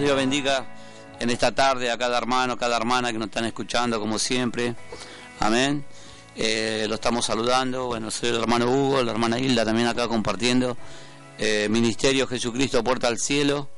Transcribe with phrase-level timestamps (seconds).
[0.00, 0.64] Dios, bendiga
[1.18, 4.76] en esta tarde a cada hermano, cada hermana que nos están escuchando como siempre.
[5.40, 5.84] Amén.
[6.36, 7.86] Eh, lo estamos saludando.
[7.86, 10.76] Bueno, soy el hermano Hugo, la hermana Hilda también acá compartiendo.
[11.38, 13.68] Eh, Ministerio Jesucristo Puerta al Cielo.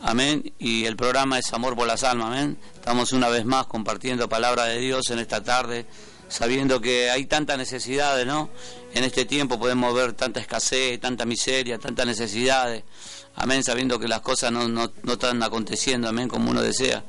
[0.00, 0.52] Amén.
[0.58, 2.28] Y el programa es Amor por las Almas.
[2.28, 2.58] Amén.
[2.74, 5.86] Estamos una vez más compartiendo palabra de Dios en esta tarde,
[6.28, 8.50] sabiendo que hay tantas necesidades, ¿no?
[8.92, 12.82] En este tiempo podemos ver tanta escasez, tanta miseria, tantas necesidades.
[13.36, 13.62] Amén.
[13.62, 17.04] Sabiendo que las cosas no, no, no están aconteciendo, amén, como uno desea.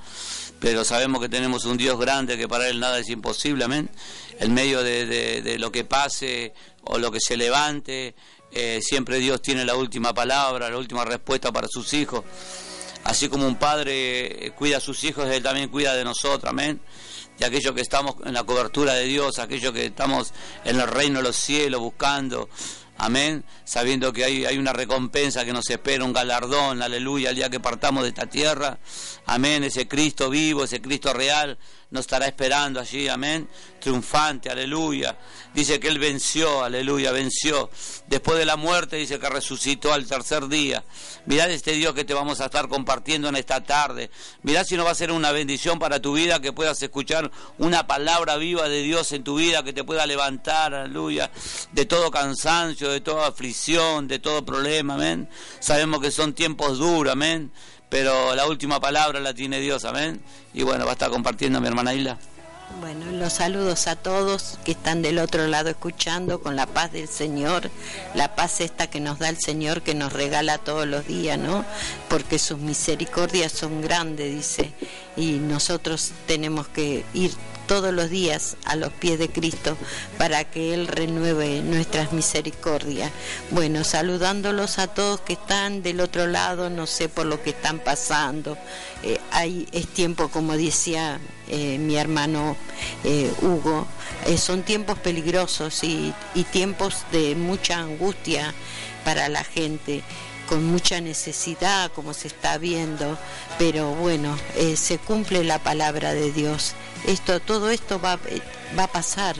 [0.59, 3.89] Pero sabemos que tenemos un Dios grande que para Él nada es imposible, amén.
[4.39, 6.53] En medio de, de, de lo que pase
[6.83, 8.15] o lo que se levante,
[8.51, 12.23] eh, siempre Dios tiene la última palabra, la última respuesta para sus hijos.
[13.03, 16.79] Así como un padre eh, cuida a sus hijos, Él también cuida de nosotros, amén.
[17.37, 21.19] Y aquellos que estamos en la cobertura de Dios, aquellos que estamos en el reino
[21.19, 22.47] de los cielos buscando,
[22.97, 27.49] amén, sabiendo que hay, hay una recompensa que nos espera, un galardón, aleluya, al día
[27.49, 28.77] que partamos de esta tierra,
[29.25, 31.57] amén, ese Cristo vivo, ese Cristo real,
[31.95, 33.47] nos estará esperando allí, amén,
[33.79, 35.17] triunfante, aleluya.
[35.53, 37.69] Dice que Él venció, aleluya, venció.
[38.07, 40.83] Después de la muerte dice que resucitó al tercer día.
[41.25, 44.11] Mirad este Dios que te vamos a estar compartiendo en esta tarde.
[44.43, 47.87] Mirad si no va a ser una bendición para tu vida, que puedas escuchar una
[47.87, 51.31] palabra viva de Dios en tu vida, que te pueda levantar, aleluya,
[51.71, 55.29] de todo cansancio, de toda aflicción, de todo problema, amén.
[55.61, 57.51] Sabemos que son tiempos duros, amén
[57.95, 60.19] pero la última palabra la tiene Dios, amén.
[60.53, 62.17] Y bueno, va a estar compartiendo mi hermana Isla.
[62.81, 67.07] Bueno, los saludos a todos que están del otro lado escuchando con la paz del
[67.07, 67.71] Señor,
[68.13, 71.63] la paz esta que nos da el Señor, que nos regala todos los días, ¿no?
[72.09, 74.73] Porque sus misericordias son grandes, dice,
[75.15, 77.31] y nosotros tenemos que ir
[77.67, 79.77] todos los días a los pies de Cristo
[80.17, 83.11] para que Él renueve nuestras misericordias.
[83.51, 87.79] Bueno, saludándolos a todos que están del otro lado, no sé por lo que están
[87.79, 88.57] pasando.
[89.03, 92.55] Eh, hay, es tiempo, como decía eh, mi hermano
[93.03, 93.87] eh, Hugo,
[94.25, 96.13] eh, son tiempos peligrosos y,
[96.51, 98.53] tiempos de mucha angustia
[99.03, 100.01] para la gente
[100.47, 103.17] con mucha necesidad, como se está viendo,
[103.57, 106.73] pero bueno, eh, se cumple la palabra de Dios.
[107.07, 108.19] Esto, todo esto va,
[108.77, 109.35] va a pasar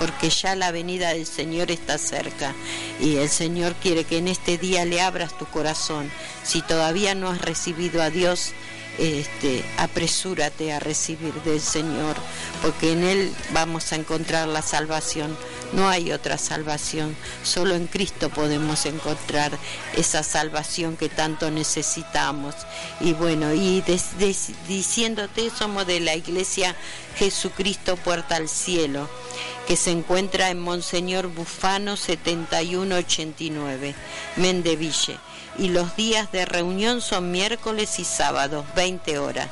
[0.00, 2.54] porque ya la venida del Señor está cerca
[3.00, 6.10] y el Señor quiere que en este día le abras tu corazón.
[6.42, 8.52] Si todavía no has recibido a Dios,
[8.98, 12.16] este, apresúrate a recibir del Señor,
[12.62, 15.36] porque en Él vamos a encontrar la salvación.
[15.72, 19.52] No hay otra salvación, solo en Cristo podemos encontrar
[19.96, 22.56] esa salvación que tanto necesitamos.
[23.00, 23.84] Y bueno, y
[24.66, 26.74] diciéndote, somos de la iglesia
[27.16, 29.08] Jesucristo Puerta al Cielo,
[29.68, 33.94] que se encuentra en Monseñor Bufano 7189,
[34.36, 35.20] Mendeville
[35.58, 39.48] y los días de reunión son miércoles y sábados, 20 horas,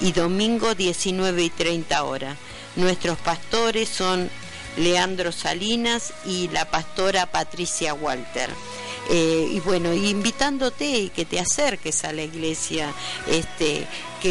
[0.00, 2.36] y domingo 19 y 30 horas.
[2.76, 4.28] Nuestros pastores son
[4.76, 8.50] Leandro Salinas y la pastora Patricia Walter.
[9.08, 12.92] Eh, y bueno, invitándote y que te acerques a la iglesia,
[13.28, 13.86] este,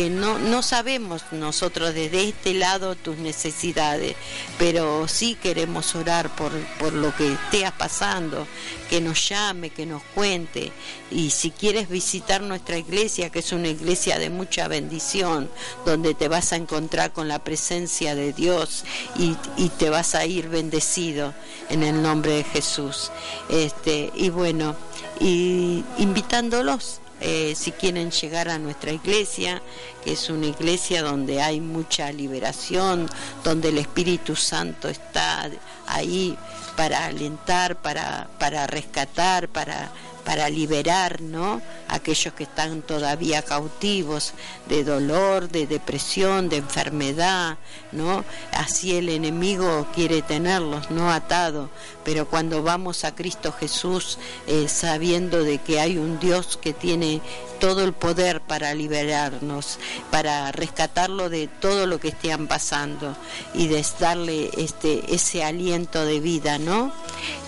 [0.10, 4.16] no, no sabemos nosotros desde este lado tus necesidades,
[4.58, 8.48] pero sí queremos orar por, por lo que estés pasando,
[8.90, 10.72] que nos llame, que nos cuente,
[11.12, 15.50] y si quieres visitar nuestra iglesia, que es una iglesia de mucha bendición,
[15.86, 18.84] donde te vas a encontrar con la presencia de Dios
[19.18, 21.34] y, y te vas a ir bendecido
[21.70, 23.12] en el nombre de Jesús.
[23.50, 24.76] Este, y bueno,
[25.20, 29.60] y invitándolos eh, si quieren llegar a nuestra iglesia,
[30.04, 33.10] que es una iglesia donde hay mucha liberación,
[33.44, 35.50] donde el Espíritu Santo está
[35.88, 36.38] ahí
[36.78, 39.90] para alentar, para, para rescatar, para,
[40.26, 41.62] para liberar ¿no?
[41.88, 44.34] aquellos que están todavía cautivos
[44.68, 47.58] de dolor, de depresión, de enfermedad,
[47.92, 48.26] ¿no?
[48.52, 51.70] Así el enemigo quiere tenerlos, no atados,
[52.04, 54.18] pero cuando vamos a Cristo Jesús
[54.48, 57.22] eh, sabiendo de que hay un Dios que tiene
[57.60, 59.80] todo el poder para liberarnos,
[60.12, 63.16] para rescatarlo de todo lo que estén pasando
[63.54, 66.92] y de darle este ese aliento de vida, ¿no?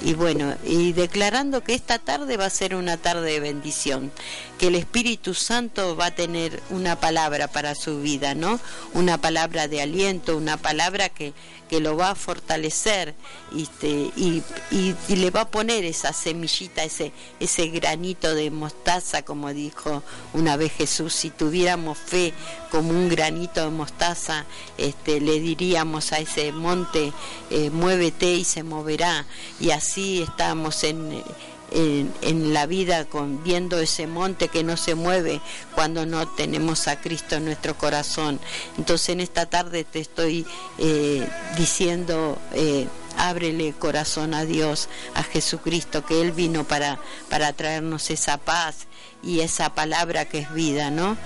[0.01, 4.12] y bueno, y declarando que esta tarde va a ser una tarde de bendición,
[4.58, 8.60] que el Espíritu Santo va a tener una palabra para su vida, ¿no?
[8.94, 11.34] Una palabra de aliento, una palabra que
[11.68, 13.14] que lo va a fortalecer
[13.56, 19.54] este, y, y, le va a poner esa semillita, ese, ese granito de mostaza, como
[19.54, 20.04] dijo
[20.34, 22.34] una vez Jesús, si tuviéramos fe
[22.72, 24.46] como un granito de mostaza,
[24.78, 27.12] este, le diríamos a ese monte,
[27.50, 29.25] eh, muévete y se moverá.
[29.60, 31.24] Y así estamos en
[31.72, 35.42] en, la vida con viendo ese monte que no se mueve
[35.75, 38.40] cuando no tenemos a Cristo en nuestro corazón.
[38.78, 40.46] Entonces en esta tarde te estoy
[40.78, 41.28] eh,
[41.58, 42.88] diciendo eh,
[43.18, 47.00] ábrele corazón a Dios, a Jesucristo, que Él vino para,
[47.30, 48.88] para traernos esa paz
[49.24, 51.18] y esa palabra que es vida, ¿no?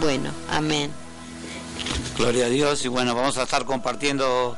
[0.00, 0.90] Bueno, amén.
[2.16, 4.56] Gloria a Dios y bueno, vamos a estar compartiendo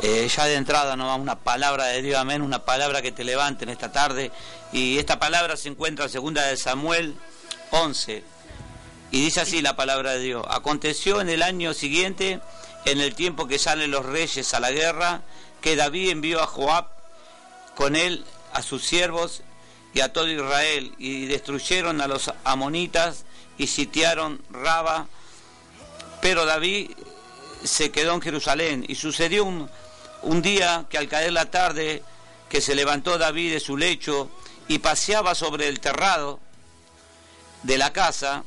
[0.00, 1.14] eh, ya de entrada ¿no?
[1.16, 4.30] una palabra de Dios, amén, una palabra que te levante en esta tarde.
[4.72, 7.16] Y esta palabra se encuentra en segunda de Samuel
[7.72, 8.22] 11.
[9.10, 10.44] Y dice así la palabra de Dios.
[10.48, 12.40] Aconteció en el año siguiente,
[12.84, 15.22] en el tiempo que salen los reyes a la guerra,
[15.60, 16.86] que David envió a Joab
[17.74, 19.42] con él a sus siervos
[19.94, 23.24] y a todo Israel, y destruyeron a los amonitas
[23.56, 25.08] y sitiaron Raba.
[26.20, 26.90] Pero David
[27.64, 29.68] se quedó en Jerusalén y sucedió un,
[30.22, 32.02] un día que al caer la tarde,
[32.48, 34.30] que se levantó David de su lecho
[34.68, 36.40] y paseaba sobre el terrado
[37.62, 38.44] de la casa,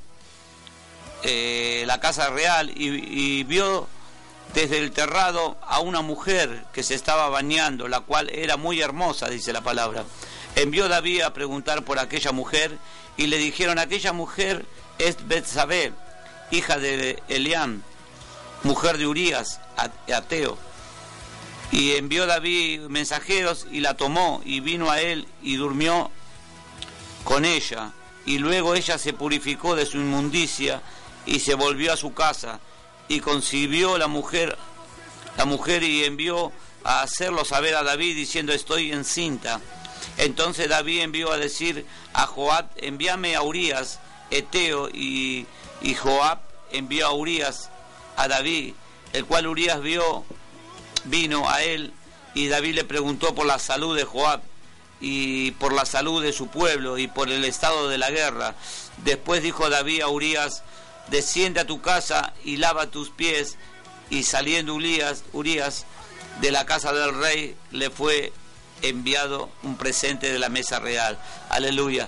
[1.24, 3.88] eh, la casa real, y, vio
[4.54, 9.30] desde el terrado a una mujer que se estaba bañando, la cual era muy hermosa,
[9.30, 10.04] dice la palabra.
[10.56, 12.78] Envió David a preguntar por aquella mujer
[13.18, 14.66] y le dijeron, aquella mujer
[14.98, 15.94] es Betsabé,
[16.52, 17.82] hija de Eliam,
[18.64, 19.62] mujer de Urías,
[20.14, 20.58] ateo.
[21.72, 26.12] Y envió David mensajeros y la tomó y vino a él y durmió
[27.24, 27.94] con ella.
[28.26, 30.82] Y luego ella se purificó de su inmundicia
[31.26, 32.60] y se volvió a su casa
[33.08, 34.58] y concibió la mujer,
[35.38, 36.52] la mujer y envió
[36.84, 39.60] a hacerlo saber a David diciendo estoy encinta.
[40.18, 45.46] Entonces David envió a decir a Joab, envíame a Urias, Eteo, y,
[45.82, 46.40] y Joab
[46.72, 47.70] envió a Urias
[48.18, 48.74] a David,
[49.14, 50.26] el cual Urias vio
[51.06, 51.94] vino a él
[52.34, 54.42] y David le preguntó por la salud de Joab
[55.00, 58.56] y por la salud de su pueblo y por el estado de la guerra.
[59.04, 60.64] Después dijo David a Urias,
[61.10, 63.58] desciende a tu casa y lava tus pies.
[64.10, 65.86] Y saliendo Urias, Urias
[66.40, 68.32] de la casa del rey le fue
[68.82, 71.18] enviado un presente de la mesa real.
[71.50, 72.08] Aleluya.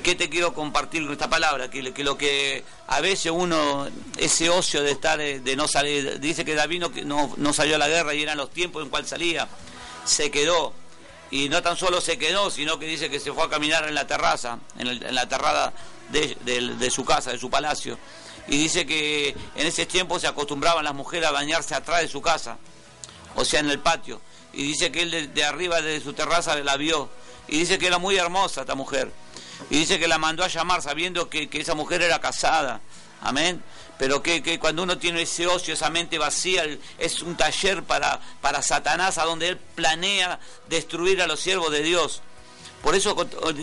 [0.00, 1.70] ¿Qué te quiero compartir con esta palabra?
[1.70, 3.86] Que, lo que a veces uno,
[4.16, 7.78] ese ocio de estar, eh, de no salir, dice que David no, no, salió a
[7.78, 9.46] la guerra y eran los tiempos en cual salía,
[10.06, 10.72] se quedó.
[11.30, 13.94] Y no tan solo se quedó, sino que dice que se fue a caminar en
[13.94, 15.74] la terraza, en, la terrada
[16.10, 17.98] de, de, su casa, de su palacio.
[18.48, 22.22] Y dice que en ese tiempo se acostumbraban las mujeres a bañarse atrás de su
[22.22, 22.56] casa,
[23.36, 24.22] o sea, en el patio.
[24.54, 27.10] Y dice que él de, de arriba de su terraza la vio.
[27.46, 29.10] Y dice que era muy hermosa esta mujer
[29.70, 32.80] y dice que la mandó a llamar sabiendo que, esa mujer era casada.
[33.20, 33.62] Amén.
[33.98, 36.64] Pero que, cuando uno tiene ese ocio, esa mente vacía,
[36.98, 41.82] es un taller para, para Satanás, a donde él planea destruir a los siervos de
[41.82, 42.22] Dios.
[42.82, 43.14] Por eso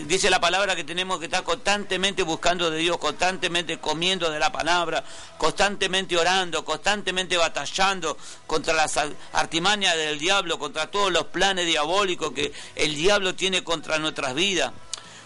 [0.06, 4.50] dice la palabra que tenemos que estar constantemente buscando de Dios, constantemente comiendo de la
[4.50, 5.04] palabra,
[5.36, 8.16] constantemente orando, constantemente batallando
[8.46, 8.98] contra las
[9.34, 14.72] artimañas del diablo, contra todos los planes diabólicos que el diablo tiene contra nuestras vidas.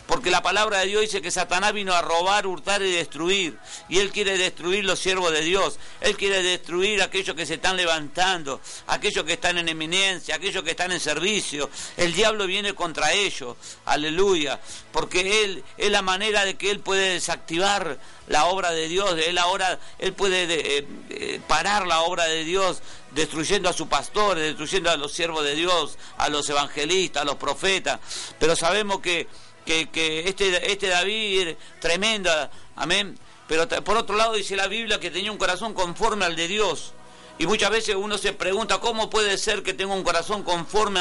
[0.06, 3.56] Porque la palabra de Dios dice que Satanás vino a robar, hurtar y destruir.
[3.88, 5.78] Y él quiere destruir los siervos de Dios.
[6.02, 10.73] Él quiere destruir aquellos que se están levantando, aquellos que están en eminencia, aquellos que
[10.73, 11.70] están en servicio.
[11.96, 13.56] El diablo viene contra ellos.
[13.87, 14.61] Aleluya.
[14.92, 19.16] Porque él es la manera de que él puede desactivar la obra de Dios.
[19.26, 22.82] Él ahora, él puede eh, eh, parar la obra de Dios
[23.12, 27.37] destruyendo a sus pastores, destruyendo a los siervos de Dios, a los evangelistas, a los
[27.37, 28.00] profetas.
[28.38, 29.28] Pero sabemos que
[29.64, 33.18] que, este, este David tremenda, amén.
[33.49, 36.92] Pero por otro lado dice la Biblia que tenía un corazón conforme al de Dios.
[37.37, 41.00] Y muchas veces uno se pregunta cómo puede ser que tenga un corazón conforme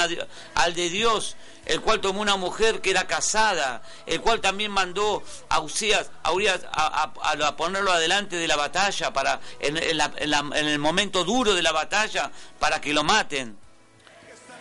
[0.55, 5.21] al de Dios, el cual tomó una mujer que era casada, el cual también mandó
[5.49, 11.61] a Usías, a, ponerlo adelante de la batalla, para en, en el momento duro de
[11.61, 13.62] la batalla, para que lo maten.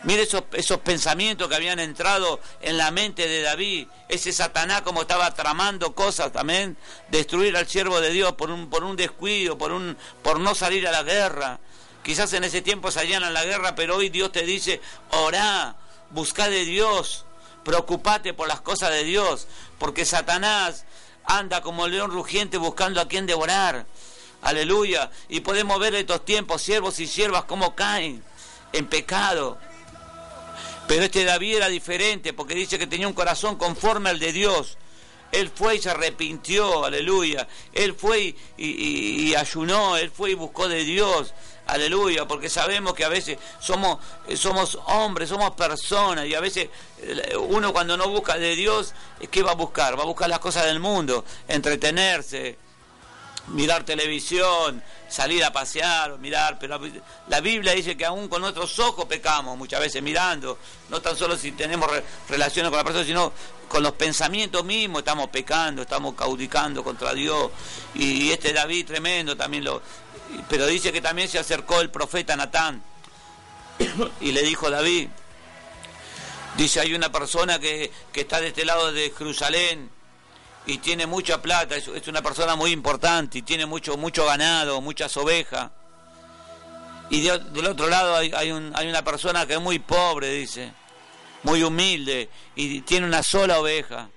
[0.04, 5.02] Mire esos, esos pensamientos que habían entrado en la mente de David, ese Satanás como
[5.02, 6.76] estaba tramando cosas también,
[7.08, 10.88] destruir al siervo de Dios por un, por un descuido, por, un, por no salir
[10.88, 11.60] a la guerra.
[12.02, 14.80] Quizás en ese tiempo salían a la guerra, pero hoy Dios te dice,
[15.10, 15.76] orá,
[16.10, 17.24] busca de Dios,
[17.64, 19.46] preocupate por las cosas de Dios,
[19.78, 20.84] porque Satanás
[21.24, 23.86] anda como león rugiente buscando a quien devorar.
[24.42, 25.12] Aleluya.
[25.28, 28.24] Y podemos ver estos tiempos, siervos y siervas, cómo caen
[28.72, 29.58] en pecado.
[30.92, 34.76] Pero este David era diferente porque dice que tenía un corazón conforme al de Dios.
[35.32, 37.48] Él fue y se arrepintió, aleluya.
[37.72, 41.32] Él fue y, ayunó, él fue y buscó de Dios,
[41.66, 44.00] aleluya, porque sabemos que a veces somos,
[44.34, 46.68] somos hombres, somos personas y a veces
[47.00, 48.92] eh, uno cuando no busca de Dios,
[49.30, 49.98] ¿qué va a buscar?
[49.98, 52.58] Va a buscar las cosas del mundo, entretenerse,
[53.48, 56.80] mirar televisión, salir a pasear, mirar, pero
[57.28, 60.58] la Biblia dice que aún con nuestros ojos pecamos muchas veces mirando,
[60.88, 61.90] no tan solo si tenemos
[62.28, 63.32] relaciones con la persona, sino
[63.68, 67.50] con los pensamientos mismos estamos pecando, estamos caudicando contra Dios.
[67.94, 69.80] Y, este David tremendo también lo...
[70.48, 72.82] Pero dice que también se acercó el profeta Natán
[74.20, 75.08] y le dijo a David,
[76.56, 79.90] dice hay una persona que, que está de este lado de Jerusalén,
[80.66, 85.16] y tiene mucha plata, es, una persona muy importante y tiene mucho, mucho ganado, muchas
[85.16, 85.70] ovejas.
[87.10, 90.72] Y del otro lado hay, hay, un, hay una persona que es muy pobre, dice,
[91.42, 94.08] muy humilde y tiene una sola oveja.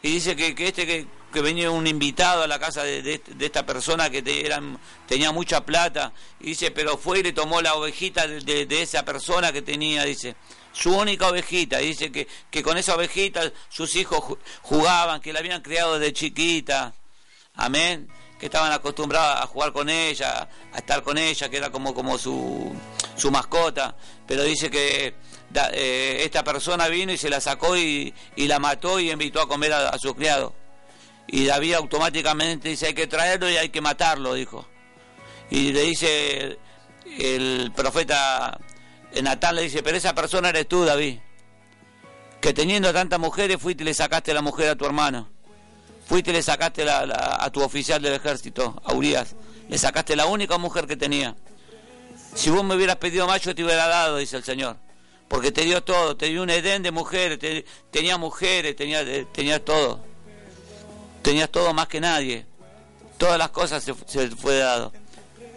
[0.00, 3.20] Y dice que, que este que, que, venía un invitado a la casa de, de,
[3.46, 8.26] esta persona que tenía mucha plata, y dice, pero fue y le tomó la ovejita
[8.26, 10.36] de, de esa persona que tenía, dice
[10.74, 11.78] su única ovejita.
[11.78, 16.92] dice que, que con esa ovejita sus hijos jugaban, que la habían criado desde chiquita.
[17.54, 18.08] Amén.
[18.38, 22.18] Que estaban acostumbrados a jugar con ella, a estar con ella, que era como, como
[22.18, 22.74] su,
[23.16, 23.94] su mascota.
[24.26, 25.14] Pero dice que
[25.72, 29.48] eh, esta persona vino y se la sacó y, y la mató y invitó a
[29.48, 30.52] comer a, su criado.
[31.28, 34.66] Y David automáticamente dice, hay que traerlo y hay que matarlo, dijo.
[35.50, 36.58] Y le dice
[37.18, 38.58] el profeta
[39.22, 41.18] Natal le dice, pero esa persona eres tú, David.
[42.40, 45.28] Que teniendo tantas mujeres, fuiste y le sacaste la mujer a tu hermano.
[46.06, 49.36] Fuiste y le sacaste la, a tu oficial del ejército, a Urias.
[49.68, 51.36] Le sacaste la única mujer que tenía.
[52.34, 54.76] Si vos me hubieras pedido más, yo te hubiera dado, dice el Señor.
[55.28, 57.38] Porque te dio todo, te dio un edén de mujeres,
[57.90, 60.00] tenía mujeres, tenía, eh, tenías todo.
[61.22, 62.46] Tenías todo más que nadie.
[63.16, 64.92] Todas las cosas se, se fue dado.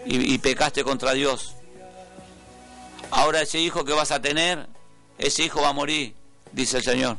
[0.05, 1.56] y pecaste contra Dios.
[3.11, 4.67] Ahora ese hijo que vas a tener,
[5.17, 6.13] ese hijo va a morir,
[6.51, 7.17] dice el Señor.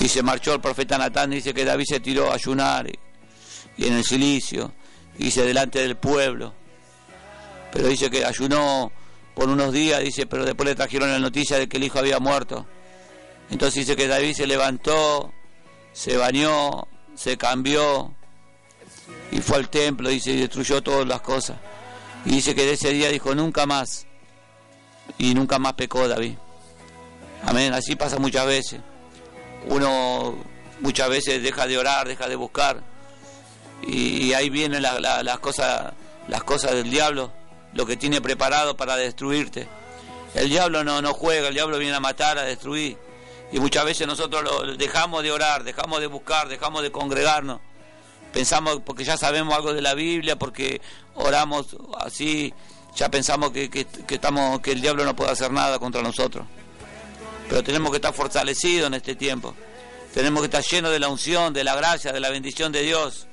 [0.00, 2.86] Y se marchó el profeta Natán, dice que David se tiró a ayunar
[3.76, 4.72] y, en el silicio,
[5.16, 6.52] dice delante del pueblo.
[7.72, 8.92] Pero dice que ayunó
[9.34, 12.18] por unos días, dice, pero después le trajeron la noticia de que el hijo había
[12.18, 12.66] muerto.
[13.50, 15.32] Entonces dice que David se levantó,
[15.92, 18.14] se bañó, se cambió
[19.30, 21.58] y fue al templo, dice, y destruyó todas las cosas.
[22.24, 24.05] Y dice que de ese día dijo, nunca más
[25.18, 26.34] y nunca más pecó David.
[27.44, 28.80] Amén, así pasa muchas veces.
[29.66, 30.36] Uno
[30.80, 32.82] muchas veces deja de orar, deja de buscar
[33.82, 35.92] y, ahí vienen las cosas
[36.28, 37.32] las cosas del diablo,
[37.72, 39.68] lo que tiene preparado para destruirte.
[40.34, 42.98] El diablo no, no juega, el diablo viene a matar, a destruir.
[43.52, 47.60] Y muchas veces nosotros lo, dejamos de orar, dejamos de buscar, dejamos de congregarnos.
[48.32, 50.80] Pensamos porque ya sabemos algo de la Biblia, porque
[51.14, 52.52] oramos así
[52.96, 56.46] ya pensamos que, que, estamos, que el diablo no puede hacer nada contra nosotros.
[57.48, 59.54] Pero tenemos que estar fortalecidos en este tiempo.
[60.14, 63.26] Tenemos que estar llenos de la unción, de la gracia, de la bendición de Dios.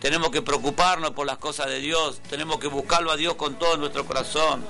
[0.00, 2.20] Tenemos que preocuparnos por las cosas de Dios.
[2.28, 4.64] Tenemos que buscarlo a Dios con todo nuestro corazón.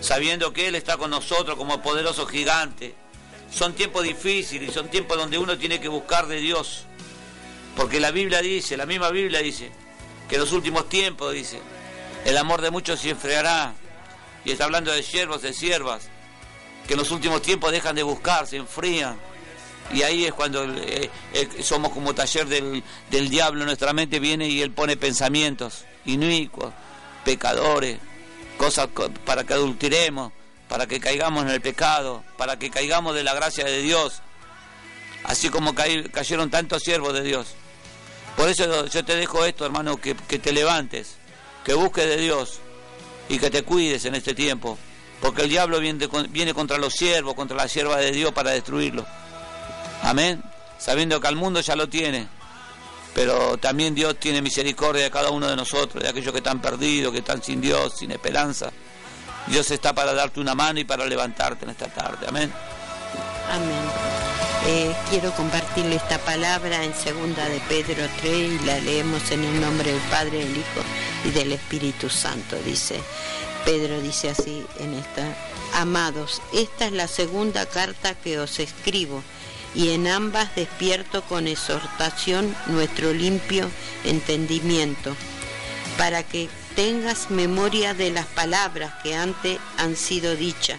[0.00, 2.94] Sabiendo que Él está con nosotros como poderoso gigante.
[3.50, 6.84] Son tiempos difíciles son tiempos donde uno tiene que buscar de Dios.
[7.76, 9.70] Porque la Biblia dice, la misma Biblia dice,
[10.28, 11.60] que en los últimos tiempos dice,
[12.24, 13.74] el amor de muchos se enfriará.
[14.44, 16.08] Y está hablando de siervos, de siervas,
[16.86, 19.16] que en los últimos tiempos dejan de buscar, se enfrían.
[19.92, 24.48] Y ahí es cuando eh, eh, somos como taller del, del diablo, nuestra mente viene
[24.48, 26.72] y él pone pensamientos inicuos,
[27.24, 27.98] pecadores,
[28.56, 28.88] cosas
[29.24, 30.32] para que adulteremos,
[30.68, 34.22] para que caigamos en el pecado, para que caigamos de la gracia de Dios,
[35.24, 37.54] así como cayeron tantos siervos de Dios.
[38.36, 41.16] Por eso yo te dejo esto, hermano, que, que te levantes
[41.64, 42.60] que busques de Dios
[43.28, 44.78] y que te cuides en este tiempo,
[45.20, 49.06] porque el diablo viene, viene contra los siervos, contra la sierva de Dios para destruirlo.
[50.02, 50.42] Amén.
[50.78, 52.28] Sabiendo que al mundo ya lo tiene,
[53.14, 57.12] pero también Dios tiene misericordia de cada uno de nosotros, de aquellos que están perdidos,
[57.12, 58.70] que están sin Dios, sin esperanza.
[59.46, 62.26] Dios está para darte una mano y para levantarte en esta tarde.
[62.26, 62.52] Amén.
[63.50, 64.33] Amén.
[64.66, 69.60] Eh, quiero compartirle esta palabra en segunda de Pedro 3 y la leemos en el
[69.60, 70.80] nombre del Padre, del Hijo
[71.26, 72.98] y del Espíritu Santo, dice.
[73.66, 75.36] Pedro dice así en esta,
[75.74, 79.22] amados, esta es la segunda carta que os escribo
[79.74, 83.70] y en ambas despierto con exhortación nuestro limpio
[84.04, 85.14] entendimiento,
[85.98, 90.78] para que tengas memoria de las palabras que antes han sido dichas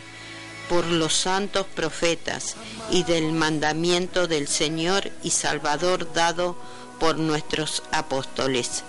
[0.70, 2.56] por los santos profetas
[2.92, 6.56] y del mandamiento del Señor y Salvador dado
[7.00, 8.84] por nuestros apóstoles,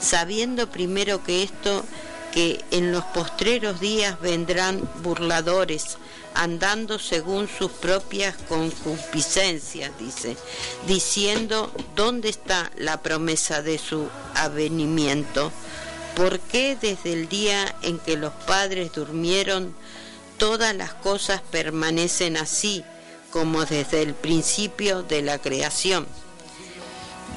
[0.00, 1.84] sabiendo primero que esto,
[2.32, 5.96] que en los postreros días vendrán burladores,
[6.34, 10.36] andando según sus propias concupiscencias, dice,
[10.86, 15.50] diciendo, ¿dónde está la promesa de su avenimiento?
[16.14, 19.74] ¿Por qué desde el día en que los padres durmieron,
[20.38, 22.84] todas las cosas permanecen así
[23.30, 26.06] como desde el principio de la creación?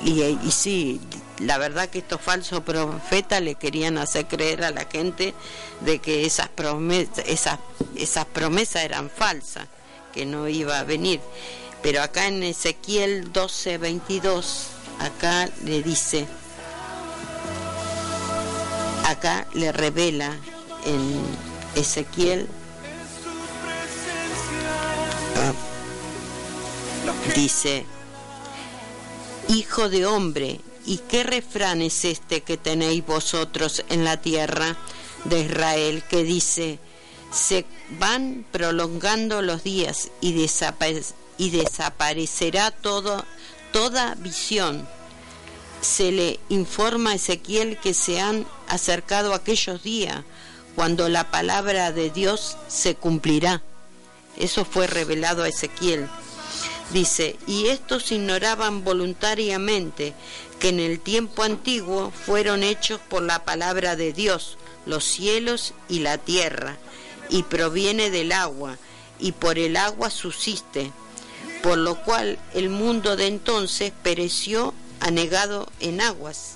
[0.03, 1.01] Y, sí,
[1.39, 5.33] la verdad que estos falsos profetas le querían hacer creer a la gente
[5.81, 7.59] de que esas promesas, esas,
[7.95, 9.67] esas promesas eran falsas,
[10.13, 11.19] que no iba a venir.
[11.81, 14.67] Pero acá en Ezequiel 12, 22,
[14.99, 16.27] acá le dice,
[19.05, 20.35] acá le revela
[20.85, 21.21] en
[21.75, 22.47] Ezequiel,
[27.35, 27.85] dice,
[29.47, 30.59] Hijo de hombre,
[30.89, 34.75] ¿Y qué refrán es este que tenéis vosotros en la tierra
[35.25, 36.79] de Israel que dice,
[37.31, 37.63] se
[37.99, 40.33] van prolongando los días y,
[41.37, 43.23] desaparecerá todo,
[43.71, 44.87] toda visión?
[45.79, 50.23] Se le informa a Ezequiel que se han acercado aquellos días
[50.73, 53.61] cuando la palabra de Dios se cumplirá.
[54.37, 56.09] Eso fue revelado a Ezequiel.
[56.91, 60.13] Dice, y estos ignoraban voluntariamente
[60.59, 65.99] que en el tiempo antiguo fueron hechos por la palabra de Dios, los cielos y
[65.99, 66.77] la tierra,
[67.29, 68.77] y proviene del agua,
[69.19, 70.91] y por el agua subsiste,
[71.61, 76.55] por lo cual el mundo de entonces pereció anegado en aguas.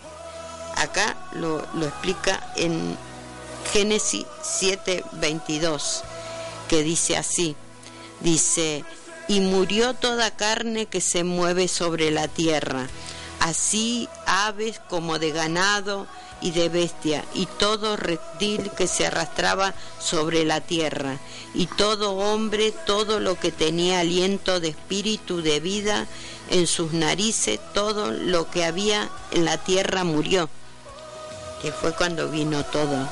[0.78, 2.98] Acá lo, lo explica en
[3.72, 6.02] Génesis 7:22,
[6.68, 7.56] que dice así,
[8.22, 8.84] dice,
[9.28, 12.88] y murió toda carne que se mueve sobre la tierra
[13.44, 16.08] así aves como de ganado
[16.40, 21.18] y de bestia, y todo reptil que se arrastraba sobre la tierra,
[21.54, 26.08] y todo hombre, todo lo que tenía aliento de espíritu de vida
[26.50, 30.50] en sus narices, todo lo que había en la tierra murió,
[31.62, 33.10] que fue cuando vino todo.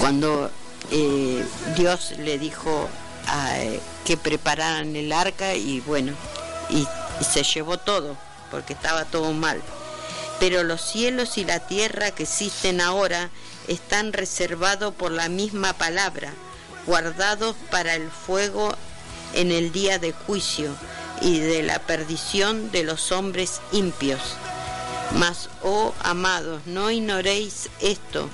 [0.00, 0.50] Cuando
[0.90, 1.44] eh,
[1.76, 2.88] Dios le dijo
[4.04, 6.12] que prepararan el arca y bueno,
[6.68, 6.86] y
[7.24, 8.16] se llevó todo
[8.50, 9.60] porque estaba todo mal.
[10.38, 13.30] Pero los cielos y la tierra que existen ahora
[13.68, 16.32] están reservados por la misma palabra,
[16.86, 18.74] guardados para el fuego
[19.34, 20.74] en el día de juicio
[21.20, 24.20] y de la perdición de los hombres impios.
[25.12, 28.28] Mas, oh amados, no ignoréis esto,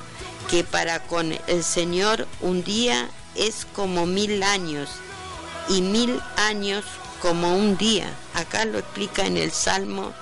[0.49, 4.89] que para con el Señor un día es como mil años,
[5.69, 6.85] y mil años
[7.21, 8.13] como un día.
[8.35, 10.13] Acá lo explica en el Salmo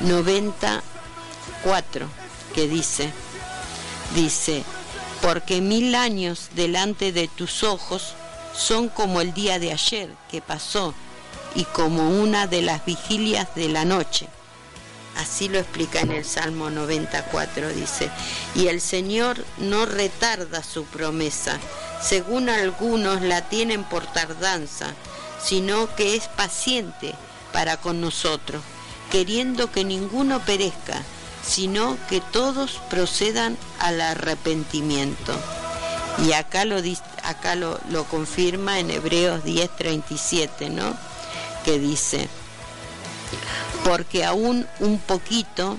[0.00, 2.08] 94,
[2.54, 3.12] que dice,
[4.14, 4.64] dice,
[5.20, 8.14] porque mil años delante de tus ojos
[8.54, 10.94] son como el día de ayer que pasó
[11.54, 14.28] y como una de las vigilias de la noche.
[15.16, 18.10] Así lo explica en el Salmo 94, dice,
[18.54, 21.58] y el Señor no retarda su promesa,
[22.00, 24.94] según algunos la tienen por tardanza,
[25.42, 27.14] sino que es paciente
[27.52, 28.62] para con nosotros,
[29.10, 31.02] queriendo que ninguno perezca,
[31.46, 35.34] sino que todos procedan al arrepentimiento.
[36.26, 36.76] Y acá lo,
[37.22, 40.96] acá lo, lo confirma en Hebreos 10:37, ¿no?
[41.64, 42.28] Que dice,
[43.84, 45.76] porque aún un poquito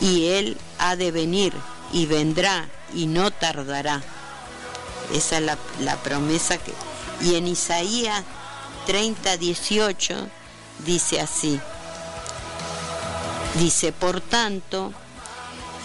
[0.00, 1.52] y Él ha de venir
[1.92, 4.02] y vendrá y no tardará.
[5.12, 6.72] Esa es la, la promesa que...
[7.20, 8.22] Y en Isaías
[8.86, 10.28] 30, 18
[10.84, 11.60] dice así.
[13.54, 14.92] Dice, por tanto,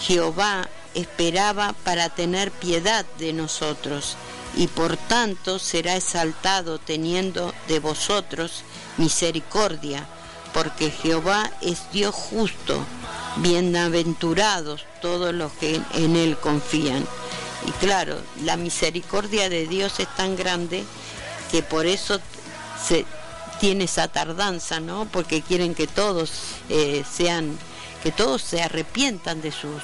[0.01, 4.15] Jehová esperaba para tener piedad de nosotros,
[4.55, 8.63] y por tanto será exaltado teniendo de vosotros
[8.97, 10.07] misericordia,
[10.53, 12.85] porque Jehová es Dios justo,
[13.37, 17.05] bienaventurados todos los que en Él confían.
[17.67, 20.83] Y claro, la misericordia de Dios es tan grande
[21.51, 22.19] que por eso
[22.85, 23.05] se
[23.59, 25.07] tiene esa tardanza, ¿no?
[25.11, 26.31] Porque quieren que todos
[26.69, 27.57] eh, sean,
[28.03, 29.81] que todos se arrepientan de sus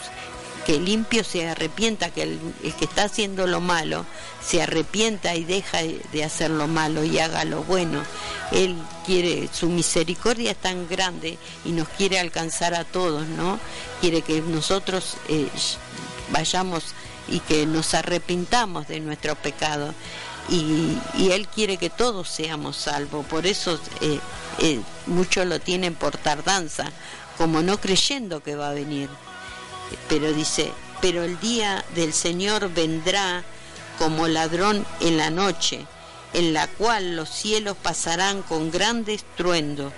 [0.70, 2.40] que el limpio se arrepienta, que el,
[2.78, 4.06] que está haciendo lo malo
[4.40, 8.04] se arrepienta y deja de hacer lo malo y haga lo bueno.
[8.52, 13.60] Él quiere, su misericordia es tan grande y nos quiere alcanzar a todos, ¿no?
[14.00, 15.48] Quiere que nosotros eh,
[16.32, 16.84] vayamos
[17.28, 19.96] y que nos arrepintamos de nuestro pecado.
[20.50, 21.00] Y,
[21.32, 23.26] Él quiere que todos seamos salvos.
[23.26, 24.20] Por eso eh,
[24.60, 26.92] eh, muchos lo tienen por tardanza,
[27.40, 29.10] como no creyendo que va a venir
[30.08, 30.72] pero dice,
[31.02, 33.44] pero el día del Señor vendrá
[33.98, 35.86] como ladrón en la noche,
[36.34, 39.92] en la cual los cielos pasarán con gran estruendo,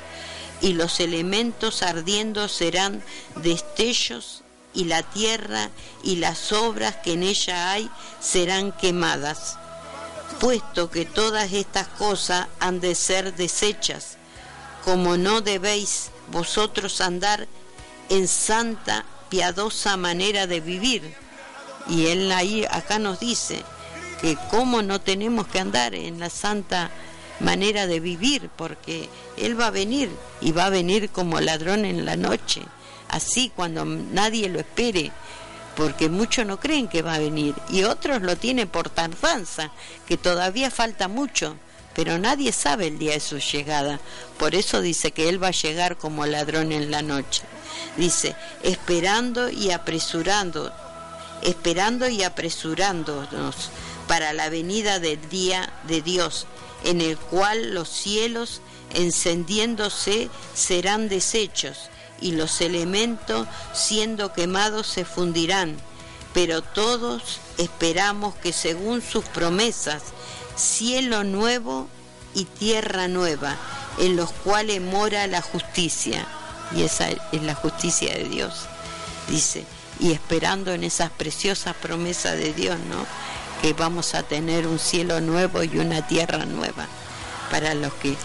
[0.62, 3.04] y los elementos ardiendo serán
[3.36, 5.70] destellos, y la tierra
[6.04, 7.90] y las obras que en ella hay
[8.22, 9.58] serán quemadas,
[10.40, 14.18] puesto que todas estas cosas han de ser deshechas,
[14.86, 17.48] como no debéis vosotros andar
[18.10, 21.16] en santa piadosa manera de vivir.
[21.90, 23.64] Y él ahí acá nos dice
[24.20, 26.92] que cómo no tenemos que andar en la santa
[27.40, 32.06] manera de vivir, porque él va a venir y va a venir como ladrón en
[32.06, 32.62] la noche,
[33.08, 35.12] así cuando nadie lo espere,
[35.76, 39.72] porque muchos no creen que va a venir y otros lo tienen por tardanza,
[40.08, 41.56] que todavía falta mucho,
[41.94, 44.00] pero nadie sabe el día de su llegada.
[44.38, 47.44] Por eso dice que él va a llegar como ladrón en la noche.
[47.98, 50.72] Dice, esperando y apresurando,
[51.42, 53.56] esperando y apresurándonos
[54.08, 56.48] para la venida del día de Dios,
[56.84, 58.62] en el cual los cielos
[58.94, 65.78] encendiéndose serán deshechos y los elementos siendo quemados se fundirán.
[66.34, 70.04] Pero todos esperamos que según sus promesas,
[70.62, 71.88] cielo nuevo
[72.34, 73.58] y tierra nueva,
[74.00, 76.26] en los cuales mora la justicia
[76.76, 78.66] y esa es la justicia de Dios.
[79.28, 79.66] Dice,
[80.00, 83.06] y esperando en esas preciosas promesas de Dios, ¿no?
[83.62, 86.88] Que vamos a tener un cielo nuevo y una tierra nueva
[87.52, 88.16] para los que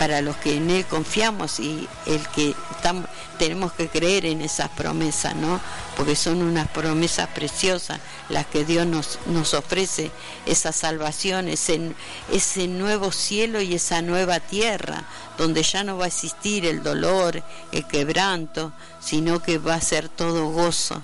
[0.00, 3.04] para los que en él confiamos y el que estamos,
[3.38, 5.60] tenemos que creer en esas promesas, ¿no?
[5.94, 10.10] Porque son unas promesas preciosas las que Dios nos, ofrece,
[10.46, 11.92] esa salvación, ese,
[12.32, 15.04] ese nuevo cielo y esa nueva tierra,
[15.36, 20.08] donde ya no va a existir el dolor, el quebranto, sino que va a ser
[20.08, 21.02] todo gozo,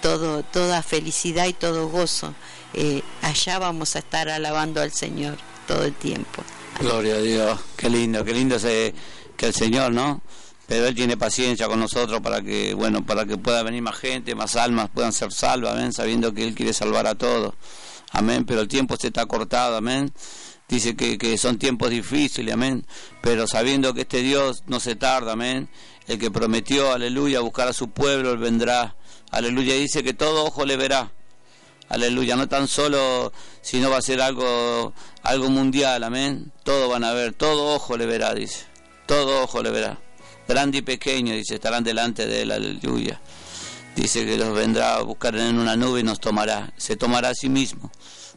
[0.00, 2.34] todo, toda felicidad y todo gozo.
[2.74, 5.36] Eh, allá vamos a estar alabando al Señor
[5.68, 6.42] todo el tiempo.
[6.80, 10.22] Gloria a Dios, qué lindo, qué lindo que el Señor, ¿no?
[10.66, 14.34] Pero Él tiene paciencia con nosotros para que, bueno, para que pueda venir más gente,
[14.34, 17.54] más almas puedan ser salvas, amén, sabiendo que Él quiere salvar a todos,
[18.10, 20.12] amén, pero el tiempo se está cortado, amén.
[20.68, 22.86] Dice que, que son tiempos difíciles, amén,
[23.20, 25.68] pero sabiendo que este Dios no se tarda, amén.
[26.06, 28.96] El que prometió, aleluya, buscar a su pueblo, Él vendrá,
[29.30, 31.12] aleluya, dice que todo ojo le verá,
[31.92, 36.50] aleluya, no tan solo, sino va a ser algo, algo mundial, amén.
[36.64, 38.64] Todo van a ver, todo ojo le verá, dice,
[39.06, 39.98] todo ojo le verá.
[40.48, 43.20] Grande y pequeño, dice, estarán delante de él, aleluya.
[43.94, 47.34] Dice que los vendrá a buscar en una nube y nos tomará, se tomará a
[47.34, 47.90] sí mismo,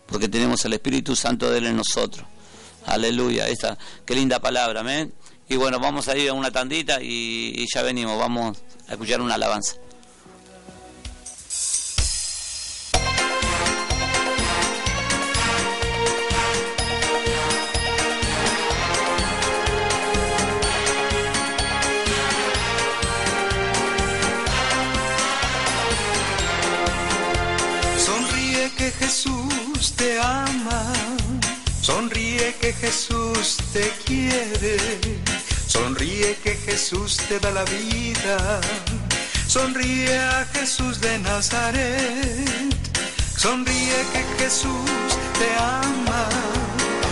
[0.06, 2.28] porque tenemos el Espíritu Santo de él en nosotros.
[2.86, 5.14] Aleluya, esta, qué linda palabra, amén.
[5.48, 8.58] Y bueno, vamos a ir a una tandita y ya venimos, vamos
[8.90, 9.76] a escuchar una alabanza.
[29.76, 30.94] Jesús te ama,
[31.82, 34.78] sonríe que Jesús te quiere,
[35.68, 38.62] sonríe que Jesús te da la vida,
[39.48, 42.74] sonríe a Jesús de Nazaret,
[43.36, 45.10] sonríe que Jesús
[45.40, 46.26] te ama,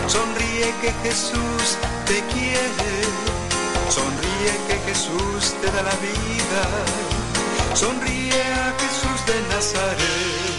[0.08, 2.94] sonríe que Jesús te quiere,
[3.90, 6.64] sonríe que Jesús te da la vida,
[7.76, 10.53] sonríe a Jesús de Nazaret.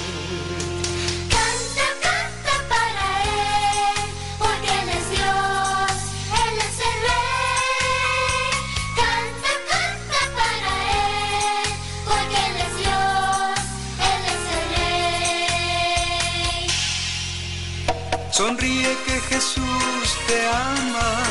[18.34, 21.22] Sonríe que Jesús te ama,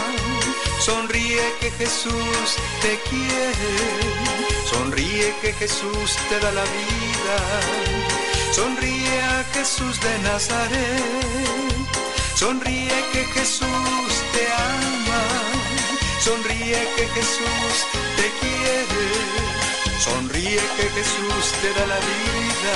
[0.80, 2.48] sonríe que Jesús
[2.82, 3.74] te quiere,
[4.72, 7.38] sonríe que Jesús te da la vida,
[8.54, 11.04] sonríe a Jesús de Nazaret,
[12.36, 15.24] sonríe que Jesús te ama,
[16.22, 17.74] sonríe que Jesús
[18.16, 18.64] te quiere,
[20.00, 22.76] Sonríe que Jesús te da la vida.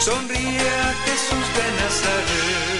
[0.00, 2.79] Sonríe a Jesús de Nazaret.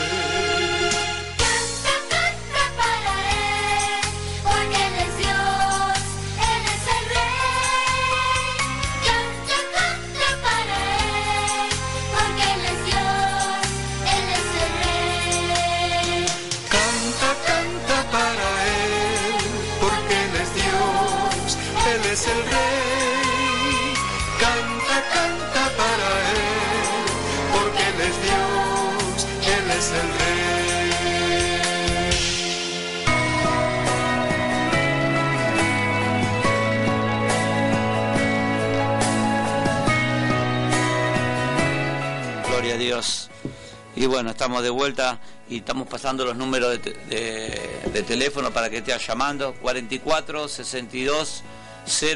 [44.01, 49.07] Y bueno, estamos de vuelta y estamos pasando los números de, teléfono para que estés
[49.07, 49.53] llamando.
[49.61, 51.43] 44 62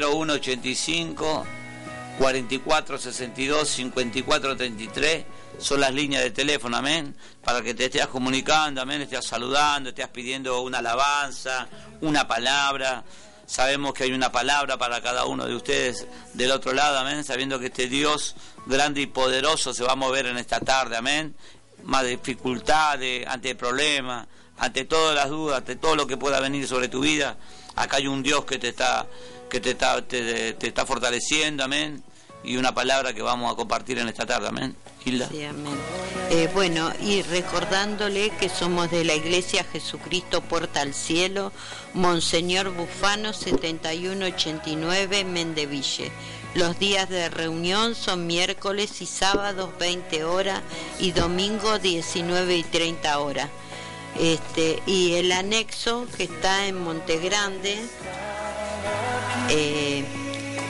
[0.01, 1.45] 01 85
[2.17, 5.25] 44 62 54 33
[5.59, 10.07] son las líneas de teléfono, amén, para que te estés comunicando, amén, estés saludando, estés
[10.07, 11.67] pidiendo una alabanza,
[12.01, 13.03] una palabra.
[13.45, 17.59] Sabemos que hay una palabra para cada uno de ustedes del otro lado, amén, sabiendo
[17.59, 21.35] que este Dios grande y poderoso se va a mover en esta tarde, amén,
[21.85, 26.87] más dificultades, ante problemas, ante todas las dudas, ante todo lo que pueda venir sobre
[26.87, 27.37] tu vida,
[27.75, 29.05] acá hay un Dios que te está,
[29.49, 32.03] que te está, te, está fortaleciendo, amén,
[32.43, 34.75] y una palabra que vamos a compartir en esta tarde, amén.
[35.03, 35.29] Hilda.
[35.29, 35.77] Sí, amén.
[36.31, 41.51] Eh, bueno, y recordándole que somos de la Iglesia Jesucristo Porta al Cielo,
[41.93, 46.11] Monseñor Bufano 7189 Mendeville.
[46.55, 50.61] Los días de reunión son miércoles y sábados 20 horas
[50.99, 53.49] y domingo 19 y 30 horas.
[54.17, 57.77] Este, y el anexo que está en Montegrande,
[59.49, 60.05] eh,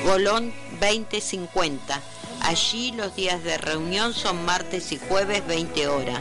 [0.07, 2.01] Golón 2050.
[2.41, 6.19] Allí los días de reunión son martes y jueves 20 horas.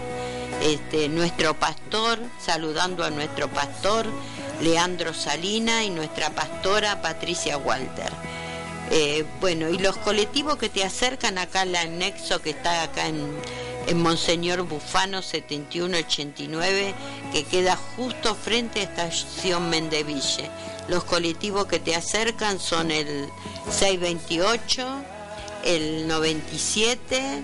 [0.60, 4.04] Este, nuestro pastor, saludando a nuestro pastor
[4.60, 8.12] Leandro Salina y nuestra pastora Patricia Walter.
[8.96, 13.34] Eh, bueno, y los colectivos que te acercan acá al anexo que está acá en,
[13.96, 16.94] Monseñor Bufano 7189,
[17.32, 20.48] que queda justo frente a estación Mendeville.
[20.86, 23.28] Los colectivos que te acercan son el
[23.68, 24.86] 628,
[25.64, 27.42] el 97,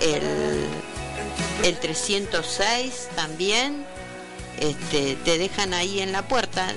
[0.00, 0.66] el,
[1.62, 3.86] el 306 también.
[4.58, 6.74] Este, te dejan ahí en la puerta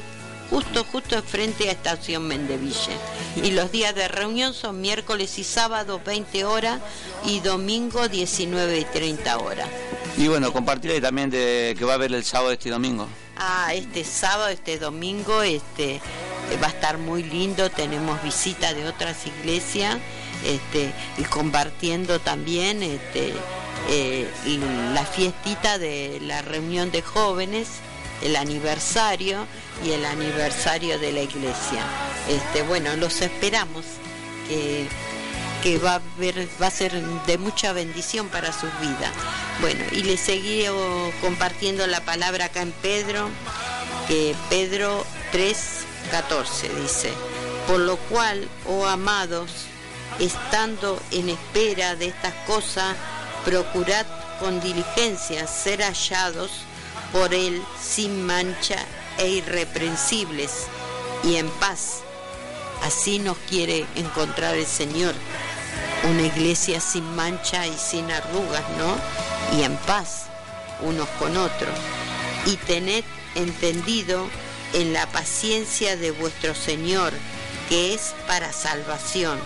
[0.50, 2.98] justo, justo enfrente a Estación Mendeville.
[3.44, 6.80] Y los días de reunión son miércoles y sábado 20 horas
[7.26, 9.68] y domingo 19 y 30 horas.
[10.18, 13.08] Y bueno, compartir ahí también de que va a haber el sábado este domingo.
[13.38, 16.02] Ah, este sábado, este domingo, este
[16.62, 19.98] va a estar muy lindo, tenemos visita de otras iglesias,
[20.46, 23.34] este, y compartiendo también este,
[23.90, 24.28] eh,
[24.94, 27.68] la fiestita de la reunión de jóvenes,
[28.24, 29.46] el aniversario,
[29.84, 31.84] y el aniversario de la iglesia.
[32.28, 33.86] Este, bueno, los esperamos,
[35.62, 36.02] que, va, a
[36.62, 39.12] va a ser de mucha bendición para sus vidas.
[39.62, 40.66] Bueno, y les seguí
[41.22, 43.30] compartiendo la palabra acá en Pedro,
[44.08, 47.12] que Pedro 3:14 dice,
[47.68, 49.52] por lo cual, oh amados,
[50.20, 52.96] estando en espera de estas cosas,
[53.46, 54.06] procurad
[54.40, 56.52] con diligencia ser hallados
[57.12, 58.78] por Él sin mancha
[59.20, 60.66] e irreprensibles
[61.24, 62.02] y en paz.
[62.84, 65.14] Así nos quiere encontrar el Señor.
[66.10, 69.58] Una iglesia sin mancha y sin arrugas, ¿no?
[69.58, 70.24] Y en paz,
[70.82, 71.78] unos con otros.
[72.46, 73.04] Y tened
[73.36, 74.28] entendido
[74.74, 77.12] en la paciencia de vuestro Señor,
[77.68, 79.40] que es para salvación,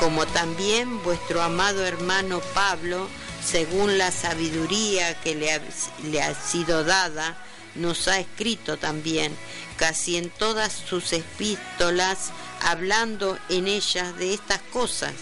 [0.00, 3.08] como también vuestro amado hermano Pablo,
[3.44, 5.60] según la sabiduría que le ha,
[6.02, 7.36] le ha sido dada,
[7.74, 9.36] nos ha escrito también,
[9.76, 12.30] casi en todas sus epístolas,
[12.62, 15.12] hablando en ellas de estas cosas,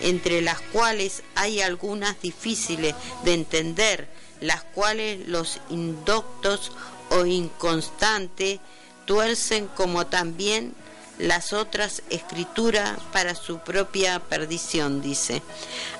[0.00, 2.94] entre las cuales hay algunas difíciles
[3.24, 4.08] de entender,
[4.40, 6.72] las cuales los indoctos
[7.10, 8.60] o inconstantes
[9.04, 10.74] tuercen como también
[11.18, 15.42] las otras escrituras para su propia perdición, dice.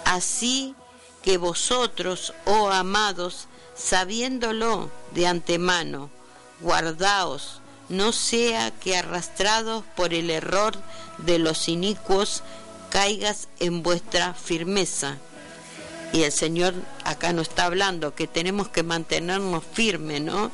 [0.05, 0.75] Así
[1.23, 3.47] que vosotros, oh amados,
[3.81, 6.11] sabiéndolo de antemano,
[6.61, 10.75] guardaos, no sea que arrastrados por el error
[11.19, 12.43] de los inicuos
[12.91, 15.17] caigas en vuestra firmeza.
[16.13, 20.51] Y el Señor acá nos está hablando que tenemos que mantenernos firmes, ¿no?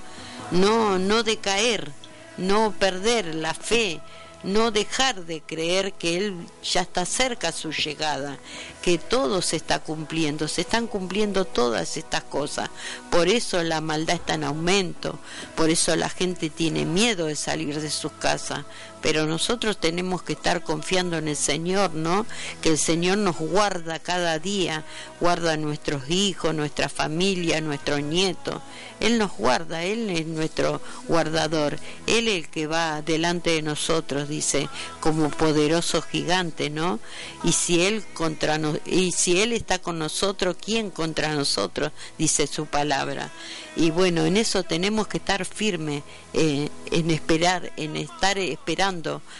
[0.50, 1.92] No, no decaer,
[2.36, 4.00] no perder la fe,
[4.42, 8.38] no dejar de creer que Él ya está cerca su llegada,
[8.82, 12.70] que todo se está cumpliendo, se están cumpliendo todas estas cosas.
[13.10, 15.18] Por eso la maldad está en aumento,
[15.56, 18.64] por eso la gente tiene miedo de salir de sus casas,
[19.06, 22.26] pero nosotros tenemos que estar confiando en el Señor, ¿no?
[22.60, 24.82] Que el Señor nos guarda cada día,
[25.20, 28.60] guarda a nuestros hijos, nuestra familia, nuestros nietos.
[28.98, 34.28] Él nos guarda, Él es nuestro guardador, Él es el que va delante de nosotros,
[34.28, 36.98] dice, como poderoso gigante, ¿no?
[37.44, 41.92] Y si Él contra y si Él está con nosotros, ¿quién contra nosotros?
[42.18, 43.30] Dice su palabra.
[43.76, 48.95] Y bueno, en eso tenemos que estar firmes, eh, en esperar, en estar esperando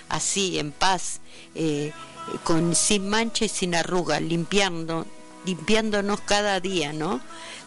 [0.08, 1.20] así, en paz,
[1.54, 1.92] eh,
[2.44, 5.06] con sin mancha y sin arruga, limpiando,
[5.44, 7.20] limpiándonos cada día, ¿no?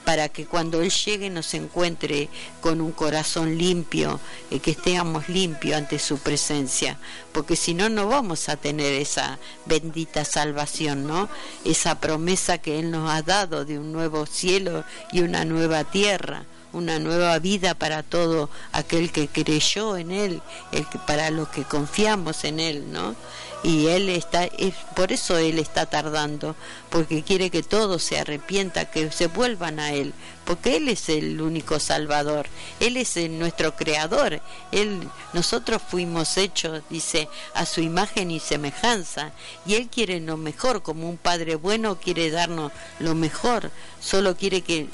[0.06, 2.30] Para que cuando Él llegue nos encuentre
[2.62, 6.98] con un corazón limpio, y que estemos limpios ante su presencia,
[7.32, 11.30] porque si no, no vamos a tener esa bendita salvación, ¿no?
[11.64, 16.46] Esa promesa que Él nos ha dado de un nuevo cielo y una nueva tierra
[16.74, 21.64] una nueva vida para todo aquel que creyó en él, el que, para los que
[21.64, 23.16] confiamos en él, ¿no?
[23.62, 26.56] Y él está, es, por eso él está tardando,
[26.90, 30.14] porque quiere que todos se arrepientan, que se vuelvan a él,
[30.46, 32.48] porque él es el único salvador,
[32.80, 39.34] él es nuestro creador, él, nosotros fuimos hechos, dice, a su imagen y semejanza,
[39.66, 44.62] y él quiere lo mejor, como un padre bueno quiere darnos lo mejor, solo quiere
[44.62, 44.88] que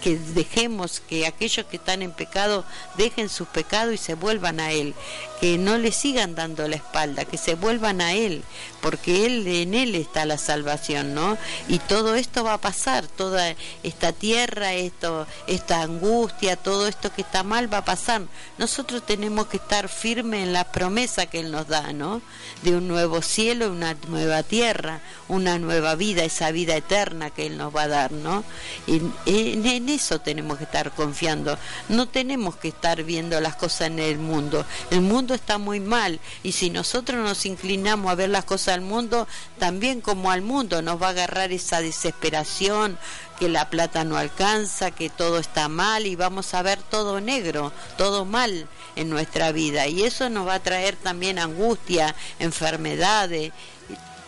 [0.00, 2.64] que dejemos que aquellos que están en pecado
[2.96, 4.94] dejen sus pecados y se vuelvan a Él,
[5.40, 8.44] que no le sigan dando la espalda, que se vuelvan a Él,
[8.80, 11.36] porque Él en Él está la salvación, ¿no?
[11.68, 17.22] Y todo esto va a pasar, toda esta tierra, esto, esta angustia, todo esto que
[17.22, 18.22] está mal va a pasar.
[18.58, 22.22] Nosotros tenemos que estar firmes en la promesa que Él nos da, ¿no?
[22.62, 27.56] De un nuevo cielo, una nueva tierra, una nueva vida, esa vida eterna que Él
[27.56, 28.44] nos va a dar, ¿no?
[28.86, 31.58] En eso tenemos que estar confiando.
[31.88, 34.64] No tenemos que estar viendo las cosas en el mundo.
[34.90, 38.82] El mundo está muy mal y si nosotros nos inclinamos a ver las cosas del
[38.82, 39.26] mundo,
[39.58, 42.98] también como al mundo nos va a agarrar esa desesperación,
[43.38, 47.72] que la plata no alcanza, que todo está mal y vamos a ver todo negro,
[47.96, 49.88] todo mal en nuestra vida.
[49.88, 53.52] Y eso nos va a traer también angustia, enfermedades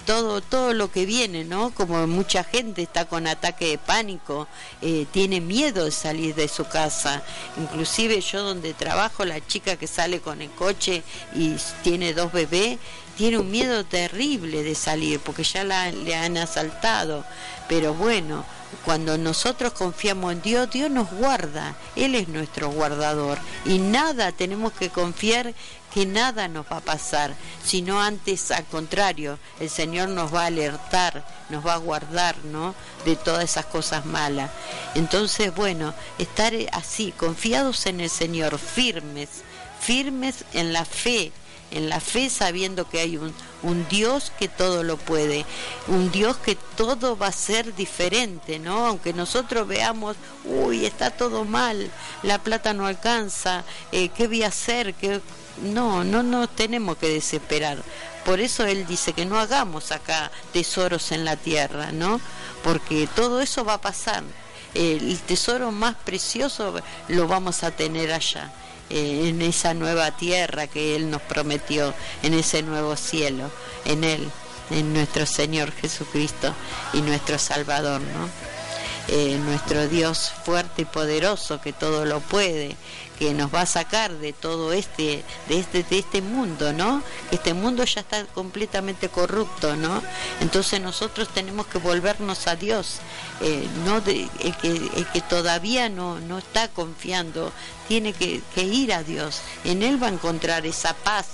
[0.06, 1.70] todo, todo lo que viene, ¿no?
[1.70, 4.48] Como mucha gente está con ataque de pánico,
[4.82, 7.22] eh, tiene miedo de salir de su casa.
[7.58, 11.02] Inclusive yo donde trabajo, la chica que sale con el coche
[11.34, 12.78] y tiene dos bebés,
[13.16, 17.24] tiene un miedo terrible de salir porque ya la, le han asaltado.
[17.68, 18.44] Pero bueno,
[18.84, 24.72] cuando nosotros confiamos en Dios, Dios nos guarda, Él es nuestro guardador y nada tenemos
[24.72, 25.54] que confiar
[25.94, 30.46] que nada nos va a pasar, sino antes al contrario, el Señor nos va a
[30.46, 32.74] alertar, nos va a guardar, ¿no?
[33.04, 34.50] De todas esas cosas malas.
[34.96, 39.28] Entonces, bueno, estar así, confiados en el Señor, firmes,
[39.80, 41.30] firmes en la fe,
[41.70, 43.32] en la fe sabiendo que hay un,
[43.88, 45.46] Dios que todo lo puede,
[45.86, 48.86] un Dios que todo va a ser diferente, ¿no?
[48.86, 51.88] Aunque nosotros veamos, uy, está todo mal,
[52.24, 54.94] la plata no alcanza, eh, ¿qué voy a hacer?
[54.94, 55.20] ¿Qué,
[55.62, 57.78] no, no no tenemos que desesperar.
[58.24, 62.20] Por eso él dice que no hagamos acá tesoros en la tierra, ¿no?
[62.62, 64.22] Porque todo eso va a pasar.
[64.72, 66.74] El tesoro más precioso
[67.08, 68.50] lo vamos a tener allá,
[68.90, 73.50] eh, en esa nueva tierra que él nos prometió, en ese nuevo cielo,
[73.84, 74.28] en él,
[74.70, 76.54] en nuestro Señor Jesucristo
[76.92, 78.28] y nuestro Salvador, ¿no?
[79.06, 82.74] Eh, nuestro Dios fuerte y poderoso que todo lo puede,
[83.18, 87.02] que nos va a sacar de todo este, de este, de este mundo, ¿no?
[87.30, 90.02] Este mundo ya está completamente corrupto, ¿no?
[90.40, 92.98] Entonces nosotros tenemos que volvernos a Dios,
[93.40, 97.52] eh, no de, el, que, el que todavía no, no está confiando,
[97.88, 101.26] tiene que, que ir a Dios, en Él va a encontrar esa paz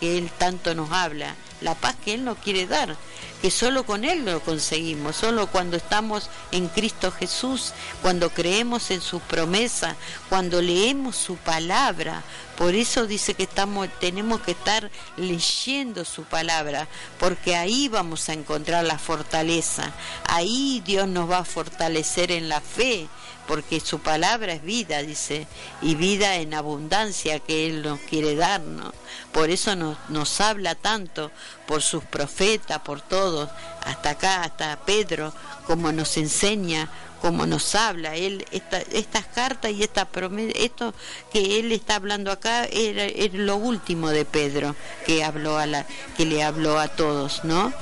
[0.00, 2.96] que Él tanto nos habla, la paz que Él nos quiere dar
[3.40, 9.00] que solo con Él lo conseguimos, solo cuando estamos en Cristo Jesús, cuando creemos en
[9.00, 9.96] su promesa,
[10.28, 12.22] cuando leemos su palabra.
[12.56, 16.88] Por eso dice que estamos, tenemos que estar leyendo su palabra,
[17.18, 19.92] porque ahí vamos a encontrar la fortaleza,
[20.26, 23.08] ahí Dios nos va a fortalecer en la fe,
[23.46, 25.46] porque su palabra es vida, dice,
[25.80, 28.92] y vida en abundancia que Él nos quiere darnos.
[29.32, 31.30] Por eso nos, habla tanto,
[31.66, 33.48] por sus profetas, por todos,
[33.84, 35.32] hasta acá, hasta Pedro,
[35.66, 36.88] como nos enseña
[37.20, 40.06] como nos habla él esta, estas cartas y esta
[40.54, 40.94] esto
[41.32, 44.76] que él está hablando acá era, lo último de Pedro
[45.06, 45.86] que habló a la
[46.16, 47.72] que le habló a todos no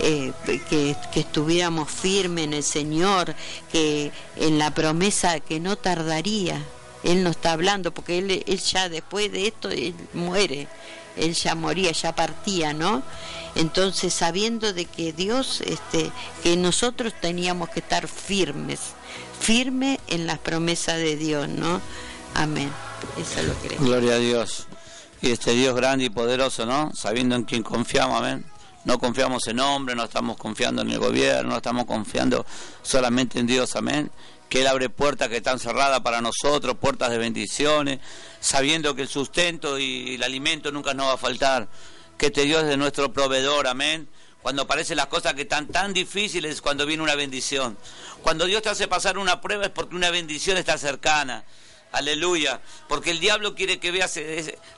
[0.00, 3.34] eh, que, que, estuviéramos firmes en el Señor,
[3.72, 6.64] que en la promesa que no tardaría.
[7.02, 10.68] Él no está hablando porque él, ya después de esto él muere,
[11.16, 13.02] él ya moría, ya partía, ¿no?
[13.54, 16.10] Entonces, sabiendo de que Dios, este,
[16.42, 18.80] que nosotros teníamos que estar firmes,
[19.40, 21.80] firmes en las promesas de Dios, ¿no?
[22.34, 22.70] Amén.
[23.16, 23.84] Lo.
[23.84, 24.66] Gloria a Dios.
[25.20, 26.92] Y este Dios grande y poderoso, ¿no?
[26.94, 28.44] Sabiendo en quién confiamos, amén.
[28.88, 32.46] No confiamos en hombre, no estamos confiando en el gobierno, no estamos confiando
[32.80, 34.10] solamente en Dios, amén.
[34.48, 37.98] Que Él abre puertas que están cerradas para nosotros, puertas de bendiciones,
[38.40, 41.68] sabiendo que el sustento y el alimento nunca nos va a faltar
[42.16, 44.08] que este Dios es nuestro proveedor, amén.
[44.40, 47.76] Cuando parecen las cosas que están tan difíciles, cuando viene una bendición.
[48.22, 51.44] Cuando Dios te hace pasar una prueba es porque una bendición está cercana.
[51.92, 52.62] Aleluya.
[52.88, 54.18] Porque el diablo quiere que veas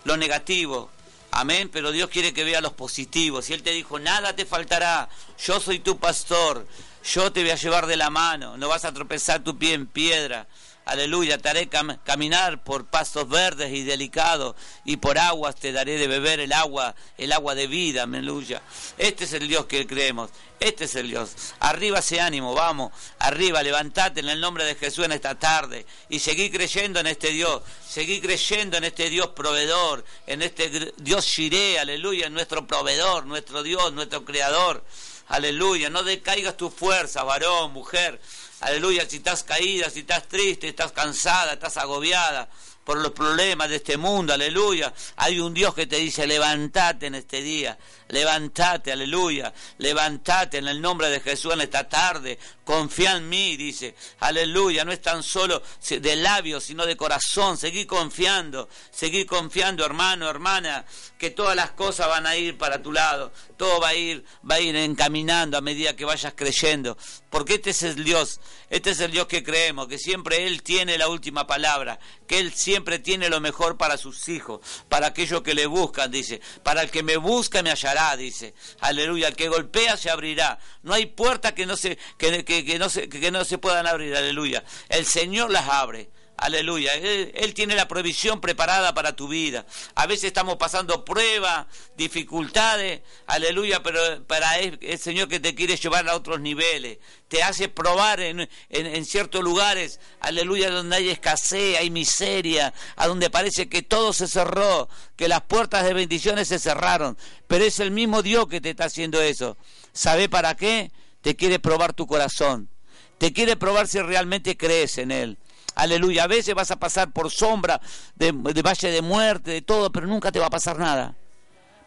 [0.03, 0.91] lo negativo.
[1.33, 1.71] Amén.
[1.73, 3.51] Pero Dios quiere que veas los positivos.
[3.51, 5.09] Y Él te dijo, nada te faltará.
[5.39, 6.67] Yo soy tu pastor.
[7.05, 8.57] Yo te voy a llevar de la mano.
[8.57, 10.47] No vas a tropezar tu pie en piedra.
[10.91, 16.09] Aleluya, te haré caminar por pastos verdes y delicados y por aguas te daré de
[16.09, 18.61] beber el agua, el agua de vida, aleluya.
[18.99, 21.31] Este es el Dios que creemos, este es el Dios.
[21.61, 26.19] Arriba ese ánimo, vamos, arriba, levantate en el nombre de Jesús en esta tarde y
[26.19, 31.79] seguí creyendo en este Dios, seguí creyendo en este Dios proveedor, en este Dios Shiré,
[31.79, 34.85] aleluya, nuestro proveedor, nuestro Dios, nuestro creador.
[35.29, 38.21] Aleluya, no decaigas tu fuerza, varón, mujer.
[38.61, 42.49] Aleluya, si estás caída, si estás triste, estás cansada, estás agobiada
[42.91, 44.93] por los problemas de este mundo, aleluya.
[45.15, 47.79] Hay un Dios que te dice, levántate en este día,
[48.09, 53.95] levántate, aleluya, levántate en el nombre de Jesús en esta tarde, confía en mí, dice,
[54.19, 60.29] aleluya, no es tan solo de labios, sino de corazón, seguí confiando, seguí confiando, hermano,
[60.29, 60.85] hermana,
[61.17, 64.57] que todas las cosas van a ir para tu lado, todo va a ir, va
[64.57, 66.97] a ir encaminando a medida que vayas creyendo,
[67.29, 70.97] porque este es el Dios, este es el Dios que creemos, que siempre Él tiene
[70.97, 75.55] la última palabra, que Él siempre tiene lo mejor para sus hijos, para aquellos que
[75.55, 78.55] le buscan, dice, para el que me busca me hallará dice.
[78.81, 80.59] Aleluya, el que golpea se abrirá.
[80.83, 84.17] No hay puertas que no se, que, que, no se, que no se puedan abrir,
[84.17, 84.65] aleluya.
[84.89, 86.11] El Señor las abre.
[86.41, 86.95] Aleluya.
[86.95, 89.67] Él, tiene la provisión preparada para tu vida.
[89.95, 91.67] A veces estamos pasando pruebas,
[91.99, 93.03] dificultades.
[93.27, 93.83] Aleluya.
[93.83, 96.97] Pero para el, Señor que te quiere llevar a otros niveles.
[97.29, 100.01] Te hace probar en, en, ciertos lugares.
[100.21, 100.71] Aleluya.
[100.71, 102.73] Donde hay escasez, hay miseria.
[102.97, 104.89] A donde parece que todo se cerró.
[105.17, 107.19] Que las puertas de bendiciones se cerraron.
[107.49, 109.59] Pero es el mismo Dios que te está haciendo eso.
[109.93, 110.91] ¿Sabe para qué?
[111.21, 112.71] Te quiere probar tu corazón.
[113.19, 115.37] Te quiere probar si realmente crees en Él.
[115.81, 116.25] Aleluya.
[116.25, 117.81] A veces vas a pasar por sombra
[118.15, 121.17] de, valle de muerte, de todo, pero nunca te va a pasar nada.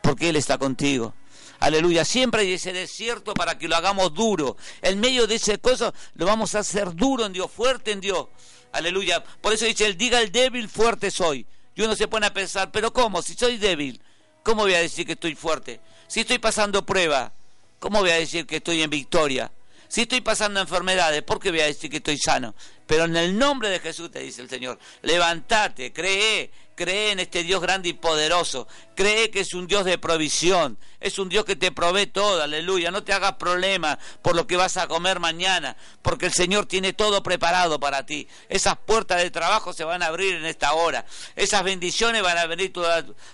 [0.01, 1.13] Porque Él está contigo.
[1.59, 2.03] Aleluya.
[2.03, 4.57] Siempre hay ese desierto para que lo hagamos duro.
[4.81, 8.29] En medio de ese cosa lo vamos a hacer duro en Dios, fuerte en Dios.
[8.71, 9.23] Aleluya.
[9.41, 11.45] Por eso dice, él diga el débil, fuerte soy.
[11.75, 13.21] Y uno se pone a pensar, pero ¿cómo?
[13.21, 14.01] Si soy débil,
[14.41, 15.79] ¿cómo voy a decir que estoy fuerte?
[16.07, 17.31] Si estoy pasando prueba,
[17.77, 19.51] ¿cómo voy a decir que estoy en victoria?
[19.93, 22.55] Si estoy pasando enfermedades, ¿por qué voy a decir que estoy sano?
[22.87, 27.43] Pero en el nombre de Jesús te dice el Señor, levántate, cree, cree en este
[27.43, 31.55] Dios grande y poderoso, cree que es un Dios de provisión, es un Dios que
[31.55, 35.75] te provee todo, aleluya, no te hagas problema por lo que vas a comer mañana,
[36.01, 38.27] porque el Señor tiene todo preparado para ti.
[38.49, 41.05] Esas puertas de trabajo se van a abrir en esta hora,
[41.35, 42.71] esas bendiciones van a venir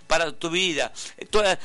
[0.07, 0.91] para tu vida.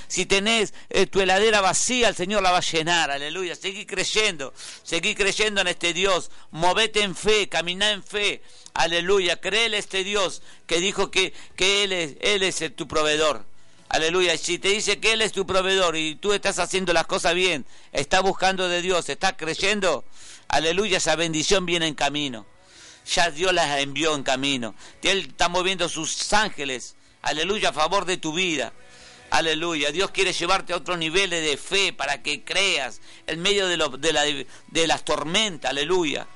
[0.08, 4.52] si tenés eh, tu heladera vacía, el Señor la va a llenar, aleluya, seguí creyendo,
[4.82, 8.42] seguí creyendo en este Dios, movete en fe, camina en fe.
[8.74, 13.46] Aleluya, créele a este Dios que dijo que, que Él es, Él es tu proveedor.
[13.88, 17.36] Aleluya, si te dice que Él es tu proveedor y tú estás haciendo las cosas
[17.36, 20.04] bien, estás buscando de Dios, estás creyendo,
[20.48, 22.46] aleluya, esa bendición viene en camino.
[23.06, 24.74] Ya Dios las envió en camino.
[25.02, 28.72] Él está moviendo sus ángeles, aleluya, a favor de tu vida.
[29.30, 33.76] Aleluya, Dios quiere llevarte a otros niveles de fe para que creas en medio de,
[33.98, 36.26] de, la, de las tormentas, aleluya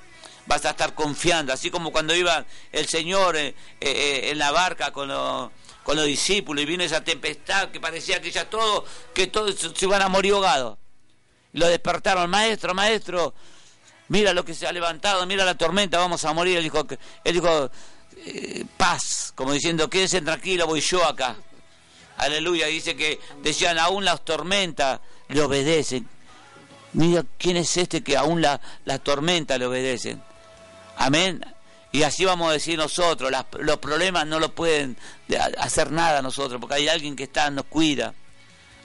[0.48, 4.50] vas a estar confiando, así como cuando iba el Señor eh, eh, eh, en la
[4.50, 8.84] barca con, los discípulos y vino esa tempestad que parecía que ya todo,
[9.14, 10.78] que todos se iban a morir ahogados.
[11.52, 13.34] Lo despertaron, maestro, maestro,
[14.08, 16.58] mira lo que se ha levantado, mira la tormenta, vamos a morir.
[16.58, 16.86] Él dijo,
[17.24, 17.70] él dijo
[18.76, 21.36] paz, como diciendo, quédense tranquilo, voy yo acá.
[22.18, 26.06] Aleluya, dice que decían, aún las tormentas le obedecen.
[26.92, 30.22] Mira, ¿quién es este que aún la, la tormenta le obedecen?
[30.98, 31.40] Amén.
[31.90, 34.96] Y así vamos a decir nosotros, los problemas no lo pueden
[35.58, 38.12] hacer nada nosotros, porque hay alguien que está, nos cuida.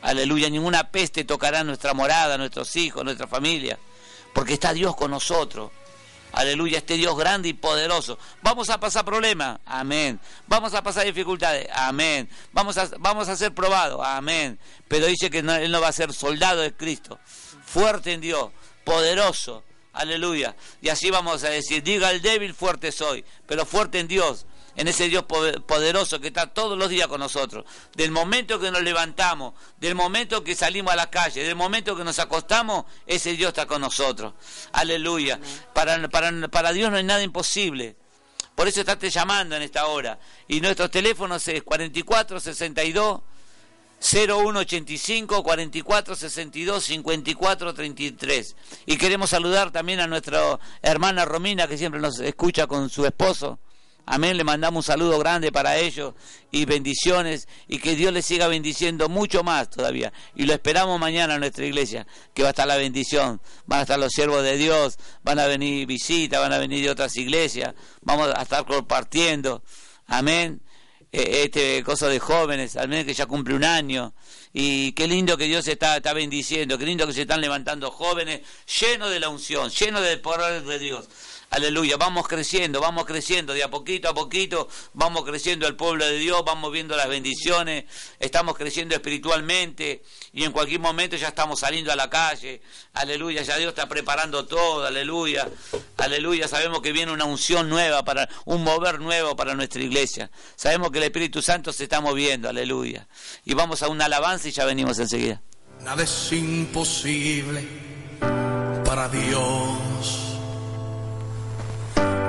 [0.01, 3.78] Aleluya, ninguna peste tocará nuestra morada, nuestros hijos, nuestra familia,
[4.34, 5.72] porque está Dios con nosotros.
[6.34, 8.18] Aleluya, este Dios grande y poderoso.
[8.41, 10.20] Vamos a pasar problemas, amén.
[10.47, 12.30] Vamos a pasar dificultades, amén.
[12.51, 14.59] Vamos a, vamos a ser probados, amén.
[14.88, 17.20] Pero dice que Él no va a ser soldado de Cristo,
[17.66, 18.49] fuerte en Dios,
[18.84, 20.55] poderoso, aleluya.
[20.81, 24.87] Y así vamos a decir, diga el débil, fuerte soy, pero fuerte en Dios, en
[24.87, 27.65] ese Dios poderoso que está todos los días con nosotros.
[27.95, 32.03] Del momento que nos levantamos, del momento que salimos a la calle, del momento que
[32.03, 34.33] nos acostamos, ese Dios está con nosotros.
[34.73, 35.39] Aleluya.
[35.73, 37.95] Para, para, para Dios no hay nada imposible.
[38.55, 40.19] Por eso estás llamando en esta hora.
[40.47, 43.21] Y nuestros teléfonos es 4462
[44.03, 48.55] 0185 44 62 54 33.
[48.85, 53.59] Y queremos saludar también a nuestra hermana Romina que siempre nos escucha con su esposo.
[54.05, 56.13] Amén, le mandamos un saludo grande para ellos
[56.51, 60.11] y bendiciones y que Dios les siga bendiciendo mucho más todavía.
[60.35, 63.39] Y lo esperamos mañana en nuestra iglesia, que va a estar la bendición.
[63.65, 66.91] Van a estar los siervos de Dios, van a venir visitas, van a venir de
[66.91, 69.63] otras iglesias, vamos a estar compartiendo.
[70.07, 70.61] Amén.
[71.14, 74.14] E, este cosa de jóvenes, al menos que ya cumple un año.
[74.51, 78.41] Y qué lindo que Dios está, está bendiciendo, qué lindo que se están levantando jóvenes
[78.82, 81.07] llenos de la unción, llenos del poder de Dios.
[81.53, 86.17] Aleluya, vamos creciendo, vamos creciendo, de a poquito a poquito vamos creciendo el pueblo de
[86.17, 87.85] Dios, vamos viendo las bendiciones,
[88.19, 90.01] estamos creciendo espiritualmente
[90.33, 92.63] y en cualquier momento ya estamos saliendo a la calle.
[92.93, 95.47] Aleluya, ya Dios está preparando todo, aleluya.
[95.97, 100.31] Aleluya, sabemos que viene una unción nueva para un mover nuevo para nuestra iglesia.
[100.55, 103.07] Sabemos que el Espíritu Santo se está moviendo, aleluya.
[103.45, 105.43] Y vamos a una alabanza y ya venimos enseguida.
[105.81, 107.63] Nada es imposible
[108.83, 109.92] para Dios.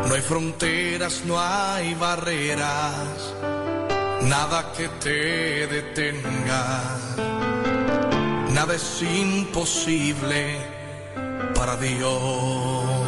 [0.07, 3.35] No hay fronteras, no hay barreras,
[4.23, 6.99] nada que te detenga.
[8.51, 10.59] Nada es imposible
[11.55, 13.04] para Dios.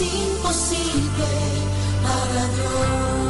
[0.00, 1.28] Imposible
[2.02, 3.20] para Dios.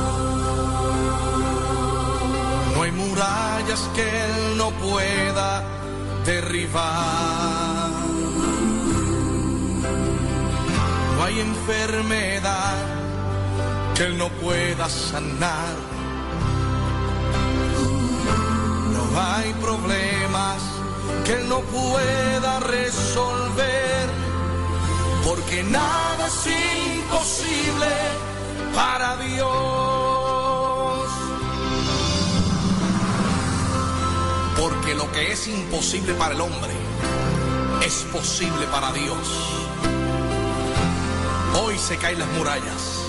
[2.75, 5.63] No hay murallas que Él no pueda
[6.25, 7.91] derribar.
[11.17, 12.77] No hay enfermedad
[13.95, 15.75] que Él no pueda sanar.
[18.95, 20.63] No hay problemas
[21.25, 24.09] que Él no pueda resolver,
[25.25, 27.87] porque nada es imposible
[28.75, 29.51] para Dios.
[34.59, 36.73] Porque lo que es imposible para el hombre
[37.83, 39.17] es posible para Dios.
[41.63, 43.01] Hoy se caen las murallas.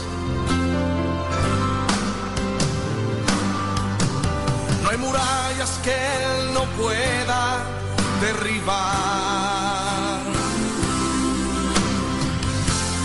[4.83, 7.63] No hay murallas que Él no pueda
[8.21, 9.60] derribar.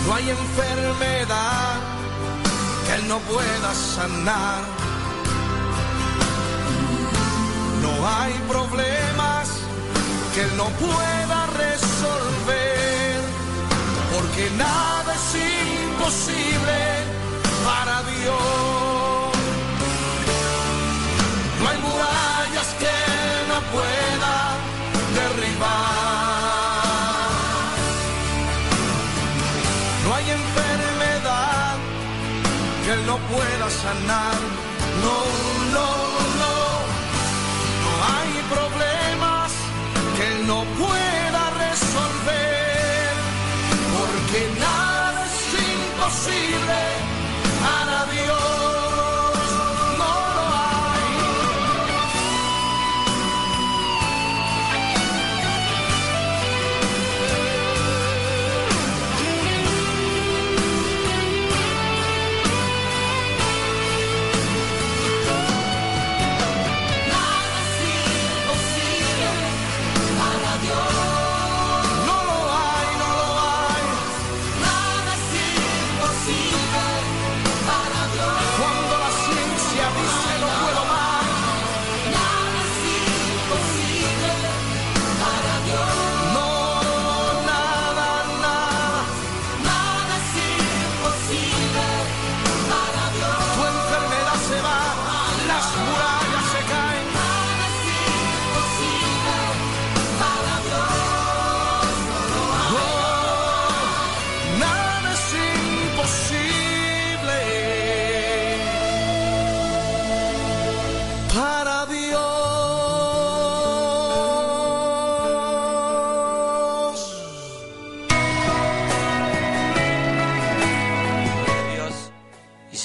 [0.07, 1.79] No hay enfermedad
[2.85, 4.61] que Él no pueda sanar.
[7.81, 9.49] No hay problemas
[10.33, 13.19] que Él no pueda resolver.
[14.13, 16.77] Porque nada es imposible
[17.65, 18.96] para Dios.
[33.31, 34.37] Pueda sanar.
[35.03, 35.17] No,
[35.75, 35.89] no,
[36.41, 36.55] no.
[37.83, 39.51] No hay problemas
[40.15, 43.11] que Él no pueda resolver.
[43.97, 45.37] Porque nada es
[45.73, 46.79] imposible
[47.63, 48.46] para Dios.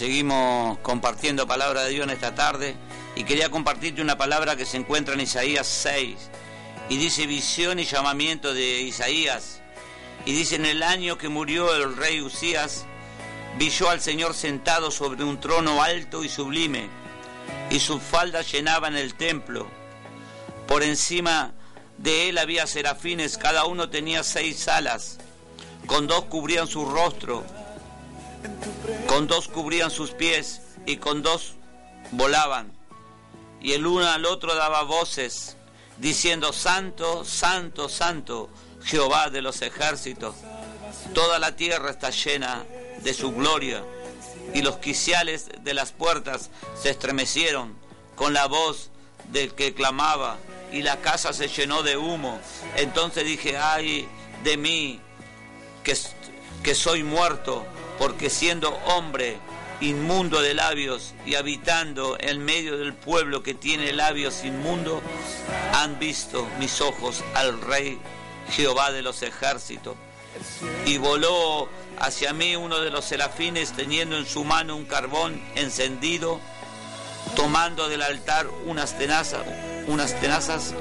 [0.03, 2.75] Seguimos compartiendo palabra de Dios en esta tarde.
[3.15, 6.17] Y quería compartirte una palabra que se encuentra en Isaías 6
[6.89, 9.61] y dice visión y llamamiento de Isaías
[10.27, 12.85] y dice en el año que murió el rey Usías
[13.61, 16.89] vi yo al Señor sentado sobre un trono alto y sublime
[17.71, 19.69] y sus faldas llenaban el templo.
[20.67, 21.53] Por encima
[21.99, 25.19] de él había serafines cada uno tenía seis alas
[25.87, 27.45] con dos cubrían su rostro
[29.07, 31.55] con dos cubrían sus pies y con dos
[32.13, 32.73] volaban.
[33.61, 35.57] Y el uno al otro daba voces,
[35.99, 38.51] diciendo, Santo, Santo, Santo,
[38.85, 40.35] Jehová de los ejércitos.
[41.15, 42.65] Toda la tierra está llena
[43.03, 43.85] de su gloria.
[44.55, 47.75] Y los quiciales de las puertas se estremecieron
[48.17, 48.91] con la voz
[49.31, 50.39] del que clamaba,
[50.73, 52.41] y la casa se llenó de humo.
[52.77, 54.09] Entonces dije, ay
[54.43, 55.01] de mí,
[55.85, 55.97] que,
[56.63, 57.65] que soy muerto
[57.99, 59.39] porque siendo hombre
[59.83, 65.03] inmundo de labios y habitando en medio del pueblo que tiene labios inmundos,
[65.75, 67.99] han visto mis ojos al Rey
[68.51, 69.97] Jehová de los ejércitos.
[70.87, 71.69] Y voló
[71.99, 76.41] hacia mí uno de los serafines teniendo en su mano un carbón encendido,
[77.37, 79.43] tomando del altar unas tenazas,
[79.87, 80.75] unas tenazas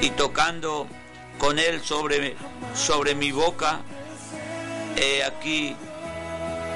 [0.00, 0.86] y tocando
[1.38, 2.36] con él sobre,
[2.74, 3.80] sobre mi boca.
[4.96, 5.76] He aquí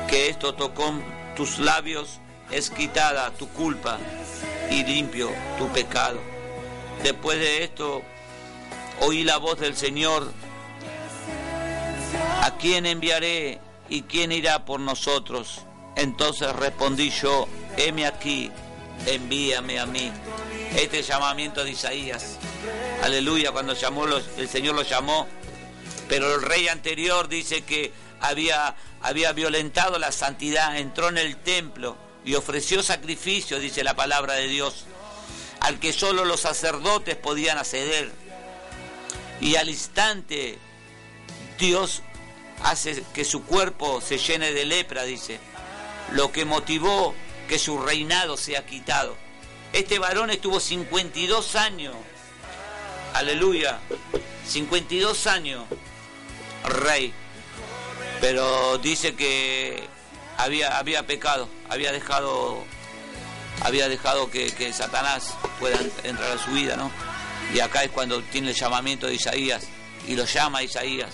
[0.08, 0.92] que esto tocó
[1.36, 3.98] tus labios, es quitada tu culpa
[4.70, 6.20] y limpio tu pecado.
[7.02, 8.02] Después de esto,
[9.00, 10.32] oí la voz del Señor,
[12.42, 15.62] ¿a quién enviaré y quién irá por nosotros?
[15.96, 18.50] Entonces respondí yo, heme aquí,
[19.06, 20.10] envíame a mí.
[20.76, 22.38] Este llamamiento de Isaías,
[23.02, 25.26] aleluya, cuando llamó el Señor lo llamó,
[26.08, 27.92] pero el rey anterior dice que
[28.28, 34.34] había, había violentado la santidad, entró en el templo y ofreció sacrificio, dice la palabra
[34.34, 34.86] de Dios,
[35.60, 38.10] al que solo los sacerdotes podían acceder.
[39.40, 40.58] Y al instante
[41.58, 42.02] Dios
[42.62, 45.38] hace que su cuerpo se llene de lepra, dice,
[46.12, 47.14] lo que motivó
[47.48, 49.16] que su reinado sea quitado.
[49.72, 51.94] Este varón estuvo 52 años,
[53.12, 53.80] aleluya,
[54.46, 55.64] 52 años,
[56.64, 57.12] rey
[58.20, 59.88] pero dice que
[60.36, 62.64] había, había pecado, había dejado,
[63.62, 66.90] había dejado que, Satanás pueda entrar a su vida, ¿no?
[67.54, 69.64] Y acá es cuando tiene el llamamiento de Isaías
[70.08, 71.10] y lo llama a Isaías.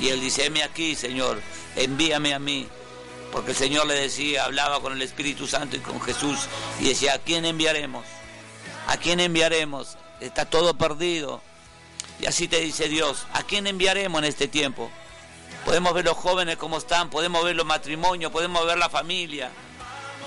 [0.00, 1.40] Y él dice, heme aquí, Señor,
[1.76, 2.68] envíame a mí.
[3.32, 6.38] Porque el Señor le decía, hablaba con el Espíritu Santo y con Jesús
[6.80, 8.04] y decía, ¿a quién enviaremos?
[8.86, 9.98] ¿A quién enviaremos?
[10.20, 11.42] Está todo perdido.
[12.20, 14.90] Y así te dice Dios, ¿a quién enviaremos en este tiempo?
[15.68, 19.50] Podemos ver los jóvenes cómo están, podemos ver los matrimonios, podemos ver la familia,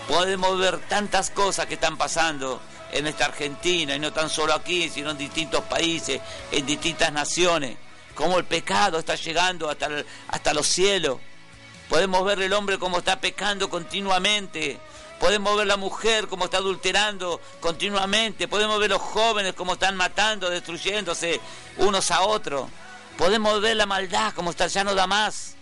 [0.07, 2.61] podemos ver tantas cosas que están pasando
[2.91, 6.21] en esta Argentina, y no tan solo aquí, sino en distintos países,
[6.51, 7.75] en distintas naciones,
[8.13, 9.89] cómo el pecado está llegando hasta,
[10.27, 11.17] hasta los cielos.
[11.89, 14.79] Podemos ver el hombre como está pecando continuamente.
[15.19, 18.47] Podemos ver la mujer como está adulterando continuamente.
[18.47, 21.41] Podemos ver los jóvenes como están matando, destruyéndose
[21.77, 22.69] unos a otros.
[23.21, 25.53] Podemos ver la maldad como está, ya no da más.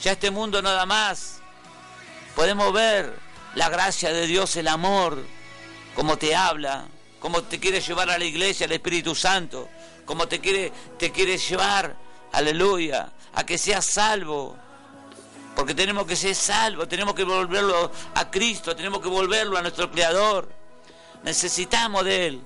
[0.00, 1.40] Ya este mundo no da más.
[2.34, 3.14] Podemos ver
[3.56, 5.22] la gracia de Dios, el amor,
[5.94, 6.86] como te habla,
[7.20, 9.68] como te quiere llevar a la iglesia, el Espíritu Santo,
[10.06, 11.94] como te quiere, te quiere llevar,
[12.32, 14.56] aleluya, a que seas salvo.
[15.54, 19.90] Porque tenemos que ser salvos, tenemos que volverlo a Cristo, tenemos que volverlo a nuestro
[19.90, 20.50] Creador.
[21.22, 22.40] Necesitamos de Él.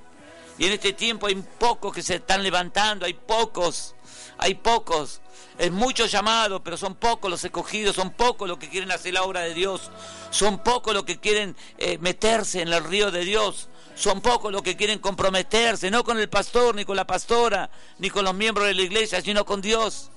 [0.59, 3.95] Y en este tiempo hay pocos que se están levantando, hay pocos
[4.39, 5.21] hay pocos,
[5.59, 9.25] es mucho llamado, pero son pocos los escogidos, son pocos los que quieren hacer la
[9.25, 9.91] obra de Dios,
[10.31, 14.63] son pocos los que quieren eh, meterse en el río de Dios, son pocos los
[14.63, 17.69] que quieren comprometerse, no con el pastor, ni con la pastora,
[17.99, 20.11] ni con los miembros de la iglesia, sino con Dios.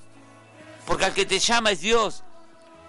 [0.86, 2.22] Porque al que te llama es Dios.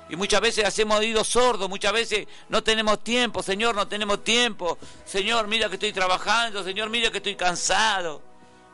[0.09, 4.77] Y muchas veces hacemos oídos sordos, muchas veces no tenemos tiempo, Señor, no tenemos tiempo.
[5.05, 8.21] Señor, mira que estoy trabajando, Señor, mira que estoy cansado.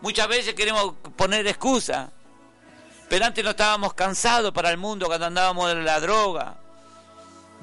[0.01, 2.11] Muchas veces queremos poner excusa.
[3.09, 6.57] Pero antes no estábamos cansados para el mundo cuando andábamos en la droga.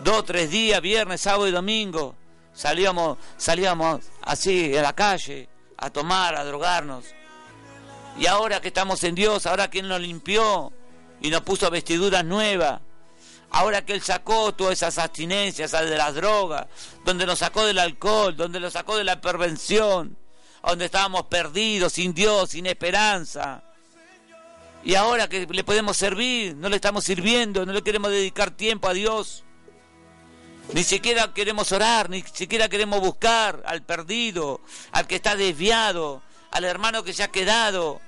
[0.03, 2.17] Dos, tres días, viernes, sábado y domingo,
[2.53, 7.05] salíamos, salíamos así a la calle a tomar, a drogarnos.
[8.19, 10.73] Y ahora que estamos en Dios, ahora que Él nos limpió
[11.21, 12.81] y nos puso vestiduras nuevas,
[13.51, 16.67] ahora que Él sacó todas esas abstinencias de las drogas,
[17.05, 20.17] donde nos sacó del alcohol, donde nos sacó de la pervención,
[20.63, 23.63] donde estábamos perdidos, sin Dios, sin esperanza,
[24.87, 28.87] y ahora que le podemos servir, no le estamos sirviendo, no le queremos dedicar tiempo
[28.87, 29.43] a Dios.
[30.75, 34.61] Ni siquiera queremos orar, ni siquiera queremos buscar al perdido,
[34.93, 36.23] al que está desviado,
[36.53, 38.01] al hermano que se ha quedado.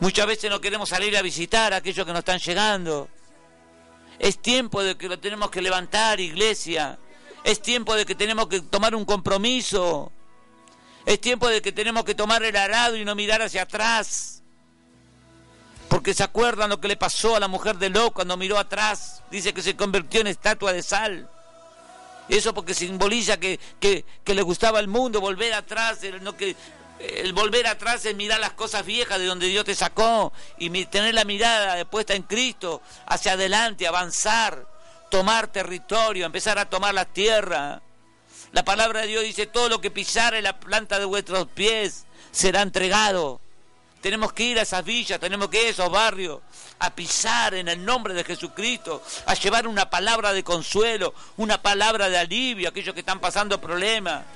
[0.00, 3.08] Muchas veces no queremos salir a visitar a aquellos que nos están llegando.
[4.18, 6.98] Es tiempo de que lo tenemos que levantar, iglesia.
[7.44, 10.10] Es tiempo de que tenemos que tomar un compromiso.
[11.06, 14.43] Es tiempo de que tenemos que tomar el arado y no mirar hacia atrás.
[15.88, 19.22] Porque se acuerdan lo que le pasó a la mujer de Lot cuando miró atrás.
[19.30, 21.28] Dice que se convirtió en estatua de sal.
[22.28, 26.56] Eso porque simboliza que, que, le gustaba el mundo, volver atrás, no que,
[26.98, 31.14] el volver atrás es mirar las cosas viejas de donde Dios te sacó y tener
[31.14, 34.66] la mirada puesta en Cristo hacia adelante, avanzar,
[35.10, 37.82] tomar territorio, empezar a tomar la tierra.
[38.52, 42.62] La palabra de Dios dice, todo lo que pisare la planta de vuestros pies será
[42.62, 43.40] entregado.
[44.04, 46.40] Tenemos que ir a esas villas, tenemos que ir a esos barrios,
[46.78, 52.10] a pisar en el nombre de Jesucristo, a llevar una palabra de consuelo, una palabra
[52.10, 54.26] de alivio a aquellos que están pasando problemas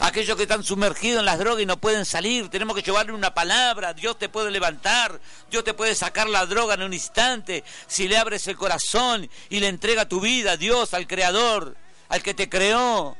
[0.00, 3.32] aquellos que están sumergidos en las drogas y no pueden salir, tenemos que llevarle una
[3.32, 5.18] palabra, Dios te puede levantar,
[5.50, 9.60] Dios te puede sacar la droga en un instante, si le abres el corazón y
[9.60, 11.74] le entrega tu vida a Dios, al Creador,
[12.10, 13.16] al que te creó.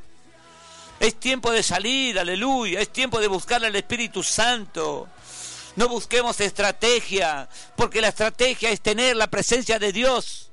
[0.99, 5.07] Es tiempo de salir, aleluya, es tiempo de buscarle al Espíritu Santo.
[5.75, 10.49] No busquemos estrategia, porque la estrategia es tener la presencia de Dios.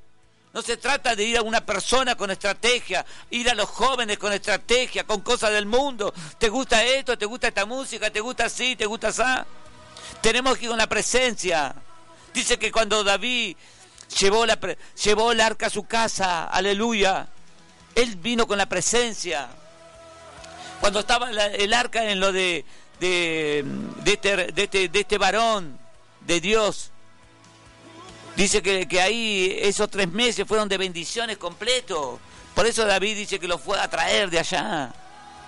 [0.53, 4.31] No se trata de ir a una persona con estrategia, ir a los jóvenes con
[4.31, 6.13] estrategia, con cosas del mundo.
[6.37, 7.17] ¿Te gusta esto?
[7.17, 8.11] ¿Te gusta esta música?
[8.11, 8.75] ¿Te gusta así?
[8.75, 9.23] ¿Te gusta así?
[10.21, 11.75] Tenemos que ir con la presencia.
[12.33, 13.57] Dice que cuando David
[14.19, 14.59] llevó, la,
[15.03, 17.27] llevó el arca a su casa, aleluya,
[17.95, 19.49] él vino con la presencia.
[20.85, 22.63] Cuando estaba el arca en lo de,
[22.99, 23.65] de,
[24.05, 25.79] este, de, este, de este varón
[26.21, 26.91] de Dios,
[28.35, 32.19] Dice que, que ahí esos tres meses fueron de bendiciones completos.
[32.53, 34.93] Por eso David dice que lo fue a traer de allá.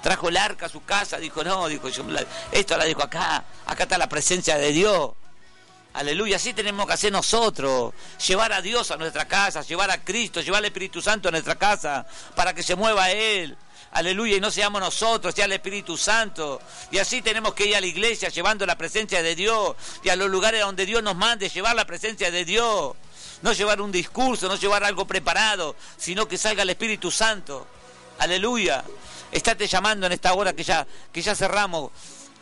[0.01, 3.99] Trajo el arca a su casa, dijo, no, dijo, esto la dejo acá, acá está
[3.99, 5.11] la presencia de Dios.
[5.93, 7.93] Aleluya, así tenemos que hacer nosotros,
[8.25, 11.55] llevar a Dios a nuestra casa, llevar a Cristo, llevar al Espíritu Santo a nuestra
[11.55, 13.55] casa, para que se mueva Él
[13.91, 16.61] aleluya, y no seamos nosotros, sea el Espíritu Santo.
[16.91, 20.15] Y así tenemos que ir a la iglesia llevando la presencia de Dios y a
[20.15, 22.95] los lugares donde Dios nos mande llevar la presencia de Dios.
[23.41, 27.67] No llevar un discurso, no llevar algo preparado, sino que salga el Espíritu Santo.
[28.19, 28.83] Aleluya.
[29.31, 31.91] Estate llamando en esta hora que ya, que ya cerramos.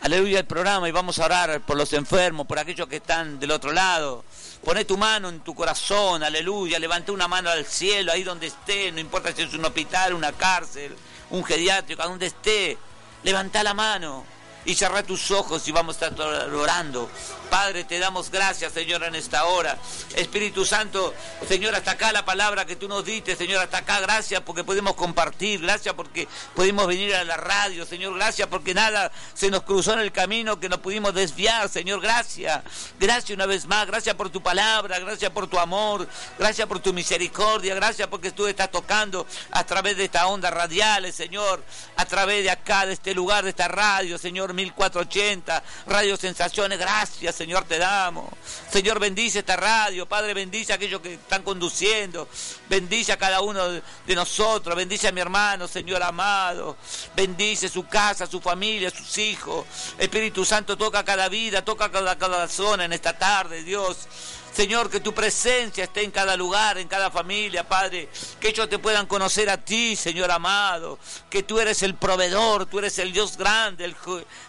[0.02, 3.52] Aleluya el programa y vamos a orar por los enfermos, por aquellos que están del
[3.52, 4.24] otro lado.
[4.64, 6.80] Poné tu mano en tu corazón, aleluya.
[6.80, 10.32] Levanta una mano al cielo, ahí donde esté, no importa si es un hospital, una
[10.32, 10.96] cárcel
[11.30, 12.78] un geriátrico, a donde esté,
[13.24, 14.26] levanta la mano
[14.66, 17.10] y cerra tus ojos y vamos a estar orando.
[17.46, 19.78] Padre, te damos gracias, Señor, en esta hora.
[20.16, 21.14] Espíritu Santo,
[21.48, 24.96] Señor, hasta acá la palabra que tú nos diste, Señor, hasta acá, gracias porque podemos
[24.96, 29.94] compartir, gracias porque pudimos venir a la radio, Señor, gracias porque nada se nos cruzó
[29.94, 32.62] en el camino que nos pudimos desviar, Señor, gracias.
[33.00, 36.08] Gracias una vez más, gracias por tu palabra, gracias por tu amor,
[36.40, 41.16] gracias por tu misericordia, gracias porque tú estás tocando a través de esta onda radiales,
[41.16, 41.64] Señor,
[41.96, 47.35] a través de acá, de este lugar, de esta radio, Señor, 1480, Radio Sensaciones, gracias
[47.36, 48.30] Señor te damos.
[48.72, 52.28] Señor bendice esta radio, Padre bendice a aquellos que están conduciendo,
[52.70, 56.78] bendice a cada uno de nosotros, bendice a mi hermano, Señor amado,
[57.16, 59.66] bendice su casa, su familia, sus hijos.
[59.98, 64.08] Espíritu Santo toca cada vida, toca cada, cada zona en esta tarde, Dios.
[64.56, 68.08] Señor, que tu presencia esté en cada lugar, en cada familia, Padre.
[68.40, 70.98] Que ellos te puedan conocer a ti, Señor amado.
[71.30, 73.98] Que tú eres el proveedor, tú eres el Dios grande, el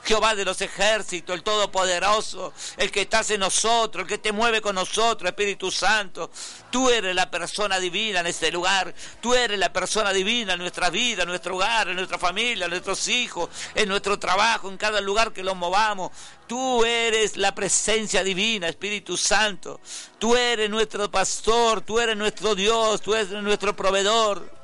[0.05, 4.61] Jehová de los ejércitos, el Todopoderoso, el que estás en nosotros, el que te mueve
[4.61, 6.31] con nosotros, Espíritu Santo.
[6.71, 8.95] Tú eres la persona divina en este lugar.
[9.21, 12.71] Tú eres la persona divina en nuestra vida, en nuestro hogar, en nuestra familia, en
[12.71, 16.13] nuestros hijos, en nuestro trabajo, en cada lugar que los movamos.
[16.47, 19.81] Tú eres la presencia divina, Espíritu Santo.
[20.19, 24.57] Tú eres nuestro pastor, tú eres nuestro Dios, tú eres nuestro proveedor.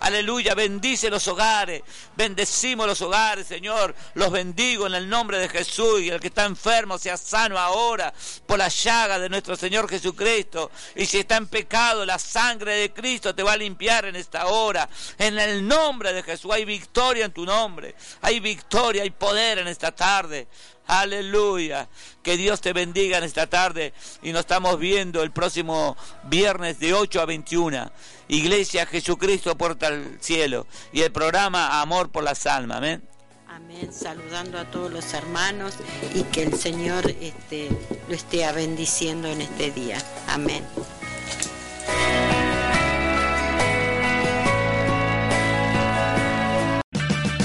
[0.00, 1.82] Aleluya, bendice los hogares,
[2.16, 3.94] bendecimos los hogares, Señor.
[4.14, 8.12] Los bendigo en el nombre de Jesús y el que está enfermo sea sano ahora
[8.46, 10.70] por la llaga de nuestro Señor Jesucristo.
[10.94, 14.46] Y si está en pecado, la sangre de Cristo te va a limpiar en esta
[14.46, 14.88] hora.
[15.18, 17.94] En el nombre de Jesús hay victoria en tu nombre.
[18.20, 20.46] Hay victoria, hay poder en esta tarde.
[20.86, 21.88] Aleluya.
[22.22, 26.94] Que Dios te bendiga en esta tarde y nos estamos viendo el próximo viernes de
[26.94, 27.90] 8 a 21.
[28.28, 32.78] Iglesia Jesucristo porta al cielo y el programa Amor por las almas.
[32.78, 33.02] Amén.
[33.48, 35.74] Amén, saludando a todos los hermanos
[36.14, 37.70] y que el Señor este,
[38.06, 39.96] lo esté bendiciendo en este día.
[40.28, 40.62] Amén.